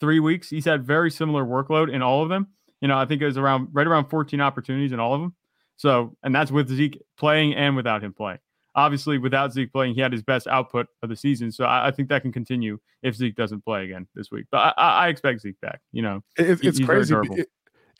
three 0.00 0.20
weeks. 0.20 0.48
He's 0.48 0.64
had 0.64 0.86
very 0.86 1.10
similar 1.10 1.44
workload 1.44 1.92
in 1.92 2.02
all 2.02 2.22
of 2.22 2.28
them. 2.28 2.46
You 2.80 2.88
know, 2.88 2.96
I 2.96 3.04
think 3.04 3.20
it 3.20 3.26
was 3.26 3.36
around 3.36 3.68
right 3.72 3.86
around 3.86 4.08
14 4.08 4.40
opportunities 4.40 4.92
in 4.92 5.00
all 5.00 5.14
of 5.14 5.20
them. 5.20 5.34
So, 5.76 6.16
and 6.22 6.34
that's 6.34 6.50
with 6.50 6.68
Zeke 6.68 7.02
playing 7.18 7.54
and 7.54 7.76
without 7.76 8.02
him 8.02 8.14
playing. 8.14 8.38
Obviously, 8.78 9.18
without 9.18 9.52
Zeke 9.52 9.72
playing, 9.72 9.94
he 9.94 10.00
had 10.00 10.12
his 10.12 10.22
best 10.22 10.46
output 10.46 10.86
of 11.02 11.08
the 11.08 11.16
season. 11.16 11.50
So 11.52 11.64
I, 11.64 11.88
I 11.88 11.90
think 11.90 12.08
that 12.10 12.22
can 12.22 12.32
continue 12.32 12.78
if 13.02 13.14
Zeke 13.16 13.34
doesn't 13.34 13.64
play 13.64 13.84
again 13.84 14.06
this 14.14 14.30
week. 14.30 14.46
But 14.50 14.74
I, 14.78 15.04
I 15.04 15.08
expect 15.08 15.40
Zeke 15.40 15.60
back. 15.60 15.80
You 15.92 16.02
know, 16.02 16.22
it, 16.36 16.60
it's 16.62 16.78
crazy 16.80 17.14
it- 17.32 17.48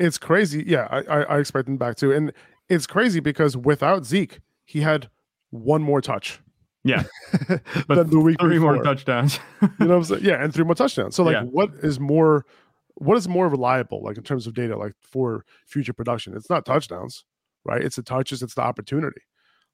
it's 0.01 0.17
crazy 0.17 0.63
yeah 0.65 0.87
I, 1.09 1.25
I 1.25 1.39
expect 1.41 1.67
him 1.69 1.77
back 1.77 1.97
too 1.97 2.13
and 2.13 2.33
it's 2.69 2.87
crazy 2.87 3.19
because 3.19 3.57
without 3.57 4.07
zeke 4.07 4.39
he 4.65 4.81
had 4.83 5.11
one 5.51 5.83
more 5.83 6.01
touch 6.01 6.39
Yeah. 6.85 7.03
But 7.89 8.09
the 8.09 8.21
week 8.21 8.39
three 8.41 8.61
more 8.61 8.81
touchdowns. 8.81 9.41
you 9.63 9.69
know 9.81 9.87
what 9.89 9.95
I'm 9.97 10.05
saying? 10.05 10.23
Yeah, 10.25 10.41
and 10.41 10.55
three 10.55 10.63
more 10.65 10.77
touchdowns. 10.77 11.17
So 11.17 11.25
like 11.25 11.33
Yeah. 11.33 11.43
what 11.43 11.71
is 11.83 11.99
more 11.99 12.47
what 12.95 13.17
is 13.17 13.27
more 13.27 13.49
reliable 13.49 14.01
like 14.05 14.17
in 14.17 14.23
terms 14.23 14.47
of 14.47 14.55
data 14.55 14.77
like 14.77 14.93
for 15.03 15.45
future 15.67 15.93
production? 15.93 16.37
It's 16.37 16.49
not 16.49 16.65
touchdowns, 16.65 17.25
right? 17.65 17.83
It's 17.83 17.97
the 17.97 18.03
touches, 18.05 18.41
it's 18.41 18.55
the 18.55 18.63
opportunity. 18.63 19.23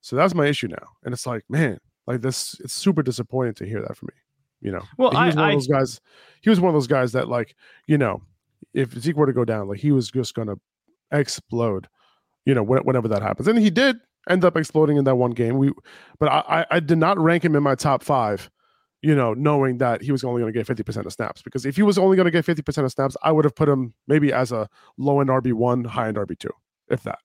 So 0.04 0.16
that's 0.16 0.34
my 0.34 0.46
issue 0.46 0.68
now. 0.68 0.86
And 1.02 1.14
it's 1.14 1.26
like, 1.26 1.44
man, 1.48 1.78
like 2.06 2.20
this 2.20 2.60
it's 2.60 2.74
super 2.74 3.02
disappointing 3.02 3.54
to 3.54 3.64
hear 3.64 3.80
that 3.80 3.96
from 3.96 4.10
me. 4.12 4.20
You 4.60 4.72
know. 4.72 4.82
Well, 4.98 5.12
he 5.12 5.24
was 5.24 5.36
I- 5.36 5.40
one 5.40 5.48
of 5.48 5.54
those 5.54 5.66
guys 5.66 6.00
he 6.42 6.50
was 6.50 6.60
one 6.60 6.68
of 6.68 6.74
those 6.74 6.86
guys 6.86 7.12
that 7.12 7.28
like, 7.28 7.56
you 7.86 7.96
know, 7.96 8.20
if 8.74 8.92
Zeke 8.98 9.16
were 9.16 9.24
to 9.24 9.32
go 9.32 9.46
down, 9.46 9.66
like 9.66 9.80
he 9.80 9.92
was 9.92 10.10
just 10.10 10.34
gonna 10.34 10.56
explode, 11.10 11.88
you 12.44 12.54
know, 12.54 12.62
whenever 12.62 13.08
that 13.08 13.22
happens. 13.22 13.48
And 13.48 13.58
he 13.58 13.70
did 13.70 13.96
end 14.28 14.44
up 14.44 14.58
exploding 14.58 14.98
in 14.98 15.04
that 15.04 15.14
one 15.14 15.30
game. 15.30 15.56
We 15.56 15.72
but 16.18 16.28
I 16.28 16.42
I, 16.48 16.66
I 16.72 16.80
did 16.80 16.98
not 16.98 17.18
rank 17.18 17.42
him 17.42 17.56
in 17.56 17.62
my 17.62 17.74
top 17.74 18.02
five 18.02 18.50
you 19.00 19.14
know, 19.14 19.34
knowing 19.34 19.76
that 19.76 20.00
he 20.00 20.12
was 20.12 20.24
only 20.24 20.40
going 20.40 20.50
to 20.50 20.58
get 20.58 20.66
50% 20.66 21.04
of 21.04 21.12
snaps. 21.12 21.42
Because 21.42 21.66
if 21.66 21.76
he 21.76 21.82
was 21.82 21.98
only 21.98 22.16
going 22.16 22.24
to 22.24 22.30
get 22.30 22.46
50% 22.46 22.84
of 22.84 22.90
snaps, 22.90 23.18
I 23.22 23.32
would 23.32 23.44
have 23.44 23.54
put 23.54 23.68
him 23.68 23.92
maybe 24.08 24.32
as 24.32 24.50
a 24.50 24.66
low 24.96 25.20
end 25.20 25.28
RB1, 25.28 25.84
high 25.84 26.08
end 26.08 26.16
RB2, 26.16 26.48
if 26.88 27.02
that. 27.02 27.18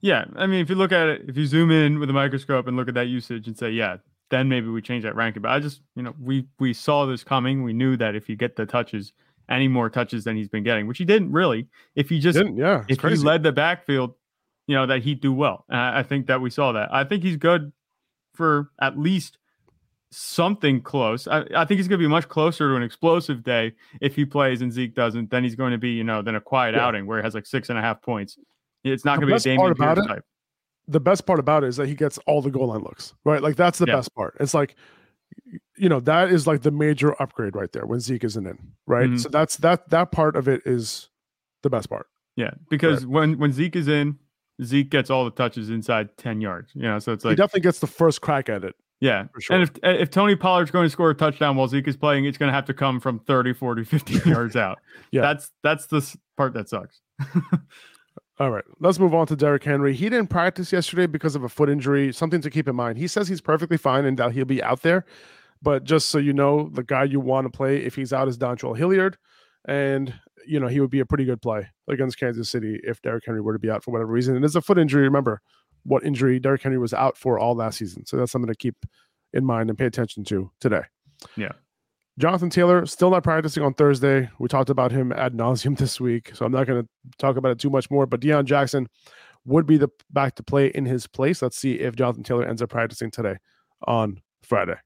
Yeah. 0.00 0.24
I 0.36 0.46
mean, 0.46 0.60
if 0.60 0.68
you 0.68 0.74
look 0.74 0.92
at 0.92 1.08
it, 1.08 1.22
if 1.28 1.36
you 1.36 1.46
zoom 1.46 1.70
in 1.70 1.98
with 1.98 2.10
a 2.10 2.12
microscope 2.12 2.66
and 2.66 2.76
look 2.76 2.88
at 2.88 2.94
that 2.94 3.06
usage 3.08 3.46
and 3.46 3.56
say, 3.56 3.70
yeah, 3.70 3.96
then 4.30 4.48
maybe 4.48 4.68
we 4.68 4.82
change 4.82 5.04
that 5.04 5.14
ranking. 5.14 5.42
But 5.42 5.50
I 5.50 5.60
just, 5.60 5.82
you 5.94 6.02
know, 6.02 6.14
we 6.20 6.46
we 6.58 6.72
saw 6.72 7.06
this 7.06 7.22
coming. 7.22 7.62
We 7.62 7.72
knew 7.72 7.96
that 7.98 8.14
if 8.14 8.28
you 8.28 8.36
get 8.36 8.56
the 8.56 8.66
touches, 8.66 9.12
any 9.48 9.68
more 9.68 9.90
touches 9.90 10.24
than 10.24 10.36
he's 10.36 10.48
been 10.48 10.62
getting, 10.62 10.86
which 10.86 10.98
he 10.98 11.04
didn't 11.04 11.32
really. 11.32 11.68
If 11.94 12.08
he 12.08 12.18
just, 12.18 12.40
yeah, 12.54 12.84
if 12.88 12.98
crazy. 12.98 13.20
he 13.20 13.26
led 13.26 13.42
the 13.42 13.52
backfield, 13.52 14.14
you 14.66 14.74
know, 14.74 14.86
that 14.86 15.02
he'd 15.02 15.20
do 15.20 15.32
well. 15.32 15.64
And 15.68 15.78
I 15.78 16.02
think 16.02 16.26
that 16.28 16.40
we 16.40 16.50
saw 16.50 16.72
that. 16.72 16.92
I 16.92 17.04
think 17.04 17.22
he's 17.22 17.36
good 17.36 17.72
for 18.34 18.70
at 18.80 18.98
least 18.98 19.38
something 20.10 20.80
close. 20.80 21.26
I, 21.26 21.44
I 21.54 21.64
think 21.64 21.78
he's 21.78 21.88
going 21.88 21.98
to 21.98 22.04
be 22.04 22.08
much 22.08 22.28
closer 22.28 22.68
to 22.70 22.76
an 22.76 22.82
explosive 22.82 23.42
day 23.42 23.72
if 24.00 24.14
he 24.14 24.24
plays 24.24 24.62
and 24.62 24.72
Zeke 24.72 24.94
doesn't. 24.94 25.30
Then 25.30 25.42
he's 25.42 25.54
going 25.54 25.72
to 25.72 25.78
be, 25.78 25.90
you 25.90 26.04
know, 26.04 26.22
than 26.22 26.36
a 26.36 26.40
quiet 26.40 26.74
yeah. 26.74 26.86
outing 26.86 27.06
where 27.06 27.18
he 27.18 27.24
has 27.24 27.34
like 27.34 27.46
six 27.46 27.68
and 27.68 27.78
a 27.78 27.82
half 27.82 28.00
points. 28.02 28.38
It's 28.84 29.04
not 29.04 29.20
going 29.20 29.28
to 29.28 29.42
be 29.42 29.50
a 29.50 29.56
Dameon 29.56 29.76
Pierce 29.76 29.98
it, 29.98 30.08
type. 30.08 30.24
The 30.88 31.00
best 31.00 31.26
part 31.26 31.38
about 31.38 31.64
it 31.64 31.68
is 31.68 31.76
that 31.76 31.88
he 31.88 31.94
gets 31.94 32.18
all 32.26 32.42
the 32.42 32.50
goal 32.50 32.68
line 32.68 32.82
looks, 32.82 33.14
right? 33.24 33.42
Like 33.42 33.56
that's 33.56 33.78
the 33.78 33.86
yeah. 33.86 33.96
best 33.96 34.14
part. 34.14 34.36
It's 34.40 34.54
like, 34.54 34.74
you 35.76 35.88
know, 35.88 36.00
that 36.00 36.30
is 36.30 36.46
like 36.46 36.62
the 36.62 36.70
major 36.70 37.20
upgrade 37.22 37.54
right 37.54 37.70
there 37.72 37.86
when 37.86 38.00
Zeke 38.00 38.24
isn't 38.24 38.46
in, 38.46 38.58
right? 38.86 39.06
Mm-hmm. 39.06 39.18
So 39.18 39.28
that's 39.28 39.56
that 39.58 39.88
that 39.90 40.10
part 40.12 40.36
of 40.36 40.48
it 40.48 40.62
is 40.66 41.08
the 41.62 41.70
best 41.70 41.88
part. 41.88 42.06
Yeah, 42.36 42.50
because 42.68 43.04
right. 43.04 43.12
when 43.12 43.38
when 43.38 43.52
Zeke 43.52 43.76
is 43.76 43.88
in, 43.88 44.18
Zeke 44.62 44.90
gets 44.90 45.10
all 45.10 45.24
the 45.24 45.30
touches 45.30 45.70
inside 45.70 46.16
10 46.18 46.40
yards. 46.40 46.72
You 46.74 46.82
know, 46.82 46.98
so 46.98 47.12
it's 47.12 47.24
like 47.24 47.32
he 47.32 47.36
definitely 47.36 47.60
gets 47.60 47.78
the 47.78 47.86
first 47.86 48.20
crack 48.20 48.48
at 48.48 48.64
it. 48.64 48.74
Yeah. 49.00 49.24
Sure. 49.40 49.56
And 49.56 49.62
if 49.64 49.70
if 49.82 50.10
Tony 50.10 50.36
Pollard's 50.36 50.70
going 50.70 50.86
to 50.86 50.90
score 50.90 51.10
a 51.10 51.14
touchdown 51.14 51.56
while 51.56 51.66
Zeke 51.66 51.88
is 51.88 51.96
playing, 51.96 52.24
it's 52.24 52.38
going 52.38 52.48
to 52.48 52.54
have 52.54 52.66
to 52.66 52.74
come 52.74 53.00
from 53.00 53.18
30, 53.18 53.52
40, 53.52 53.84
50 53.84 54.14
yards 54.30 54.54
out. 54.54 54.78
Yeah. 55.10 55.22
That's 55.22 55.50
that's 55.62 55.86
the 55.86 56.16
part 56.36 56.54
that 56.54 56.68
sucks. 56.68 57.00
all 58.42 58.50
right. 58.50 58.64
Let's 58.80 58.98
move 58.98 59.14
on 59.14 59.28
to 59.28 59.36
Derrick 59.36 59.62
Henry. 59.62 59.94
He 59.94 60.08
didn't 60.08 60.26
practice 60.26 60.72
yesterday 60.72 61.06
because 61.06 61.36
of 61.36 61.44
a 61.44 61.48
foot 61.48 61.70
injury. 61.70 62.12
Something 62.12 62.40
to 62.40 62.50
keep 62.50 62.66
in 62.66 62.74
mind. 62.74 62.98
He 62.98 63.06
says 63.06 63.28
he's 63.28 63.40
perfectly 63.40 63.76
fine 63.76 64.04
and 64.04 64.18
that 64.18 64.32
he'll 64.32 64.44
be 64.44 64.60
out 64.60 64.82
there. 64.82 65.04
But 65.62 65.84
just 65.84 66.08
so 66.08 66.18
you 66.18 66.32
know, 66.32 66.68
the 66.72 66.82
guy 66.82 67.04
you 67.04 67.20
want 67.20 67.44
to 67.44 67.56
play 67.56 67.76
if 67.76 67.94
he's 67.94 68.12
out 68.12 68.26
is 68.26 68.36
Dontrell 68.36 68.76
Hilliard. 68.76 69.16
And 69.66 70.12
you 70.44 70.58
know, 70.58 70.66
he 70.66 70.80
would 70.80 70.90
be 70.90 70.98
a 70.98 71.06
pretty 71.06 71.24
good 71.24 71.40
play 71.40 71.68
against 71.86 72.18
Kansas 72.18 72.50
City 72.50 72.80
if 72.82 73.00
Derrick 73.00 73.22
Henry 73.24 73.40
were 73.40 73.52
to 73.52 73.60
be 73.60 73.70
out 73.70 73.84
for 73.84 73.92
whatever 73.92 74.10
reason. 74.10 74.34
And 74.34 74.44
it's 74.44 74.56
a 74.56 74.60
foot 74.60 74.76
injury. 74.76 75.04
Remember 75.04 75.40
what 75.84 76.04
injury 76.04 76.40
Derrick 76.40 76.64
Henry 76.64 76.78
was 76.78 76.92
out 76.92 77.16
for 77.16 77.38
all 77.38 77.54
last 77.54 77.78
season. 77.78 78.04
So 78.06 78.16
that's 78.16 78.32
something 78.32 78.48
to 78.48 78.56
keep 78.56 78.74
in 79.32 79.44
mind 79.44 79.70
and 79.70 79.78
pay 79.78 79.86
attention 79.86 80.24
to 80.24 80.50
today. 80.58 80.82
Yeah. 81.36 81.52
Jonathan 82.18 82.50
Taylor 82.50 82.84
still 82.86 83.10
not 83.10 83.24
practicing 83.24 83.62
on 83.62 83.74
Thursday. 83.74 84.28
We 84.38 84.48
talked 84.48 84.70
about 84.70 84.92
him 84.92 85.12
ad 85.12 85.34
nauseum 85.34 85.76
this 85.78 86.00
week, 86.00 86.32
so 86.34 86.44
I'm 86.44 86.52
not 86.52 86.66
going 86.66 86.82
to 86.82 86.88
talk 87.18 87.36
about 87.36 87.52
it 87.52 87.58
too 87.58 87.70
much 87.70 87.90
more. 87.90 88.06
But 88.06 88.20
Deon 88.20 88.44
Jackson 88.44 88.88
would 89.44 89.66
be 89.66 89.76
the 89.76 89.88
back 90.10 90.34
to 90.36 90.42
play 90.42 90.68
in 90.68 90.84
his 90.84 91.06
place. 91.06 91.42
Let's 91.42 91.56
see 91.56 91.74
if 91.74 91.96
Jonathan 91.96 92.22
Taylor 92.22 92.46
ends 92.46 92.62
up 92.62 92.70
practicing 92.70 93.10
today 93.10 93.36
on 93.86 94.20
Friday. 94.42 94.76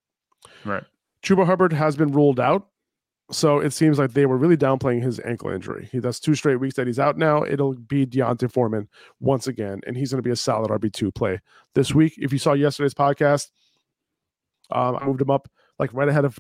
Right. 0.64 0.84
Chuba 1.22 1.44
Hubbard 1.44 1.72
has 1.72 1.96
been 1.96 2.12
ruled 2.12 2.40
out 2.40 2.68
so 3.30 3.58
it 3.58 3.72
seems 3.72 3.98
like 3.98 4.12
they 4.12 4.26
were 4.26 4.36
really 4.36 4.56
downplaying 4.56 5.02
his 5.02 5.18
ankle 5.20 5.50
injury. 5.50 5.88
He 5.90 5.98
does 5.98 6.20
two 6.20 6.36
straight 6.36 6.56
weeks 6.56 6.76
that 6.76 6.86
he's 6.86 7.00
out 7.00 7.18
now. 7.18 7.42
It'll 7.42 7.74
be 7.74 8.06
D'Onta 8.06 8.50
Foreman 8.50 8.88
once 9.18 9.48
again, 9.48 9.80
and 9.86 9.96
he's 9.96 10.12
going 10.12 10.22
to 10.22 10.26
be 10.26 10.30
a 10.30 10.36
solid 10.36 10.70
RB 10.70 10.92
two 10.92 11.10
play 11.10 11.40
this 11.74 11.92
week. 11.92 12.14
If 12.18 12.32
you 12.32 12.38
saw 12.38 12.52
yesterday's 12.52 12.94
podcast, 12.94 13.48
um, 14.70 14.96
I 14.96 15.04
moved 15.04 15.20
him 15.20 15.30
up 15.30 15.48
like 15.78 15.92
right 15.92 16.08
ahead 16.08 16.24
of, 16.24 16.38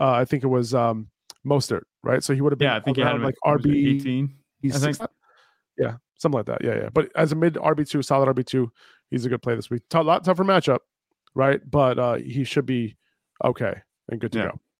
uh, 0.00 0.12
I 0.12 0.24
think 0.24 0.44
it 0.44 0.48
was 0.48 0.74
um, 0.74 1.08
Mostert, 1.46 1.82
right? 2.02 2.22
So 2.22 2.34
he 2.34 2.40
would 2.40 2.52
have 2.52 2.58
been 2.58 2.66
yeah, 2.66 2.76
I 2.76 2.80
think 2.80 2.96
he 2.96 3.02
had 3.02 3.20
like 3.20 3.36
RB 3.44 3.94
eighteen. 3.94 4.34
He's 4.60 4.82
think. 4.82 4.98
yeah, 5.78 5.96
something 6.18 6.38
like 6.38 6.46
that. 6.46 6.64
Yeah, 6.64 6.76
yeah. 6.76 6.88
But 6.92 7.10
as 7.16 7.32
a 7.32 7.36
mid 7.36 7.54
RB 7.54 7.88
two, 7.88 8.02
solid 8.02 8.34
RB 8.34 8.44
two, 8.44 8.72
he's 9.10 9.24
a 9.24 9.28
good 9.28 9.42
play 9.42 9.54
this 9.54 9.70
week. 9.70 9.82
A 9.92 10.02
lot 10.02 10.24
tougher 10.24 10.44
matchup, 10.44 10.80
right? 11.34 11.60
But 11.68 11.98
uh, 11.98 12.14
he 12.14 12.44
should 12.44 12.66
be 12.66 12.96
okay 13.44 13.74
and 14.08 14.20
good 14.20 14.32
to 14.32 14.38
yeah. 14.38 14.44
go. 14.46 14.60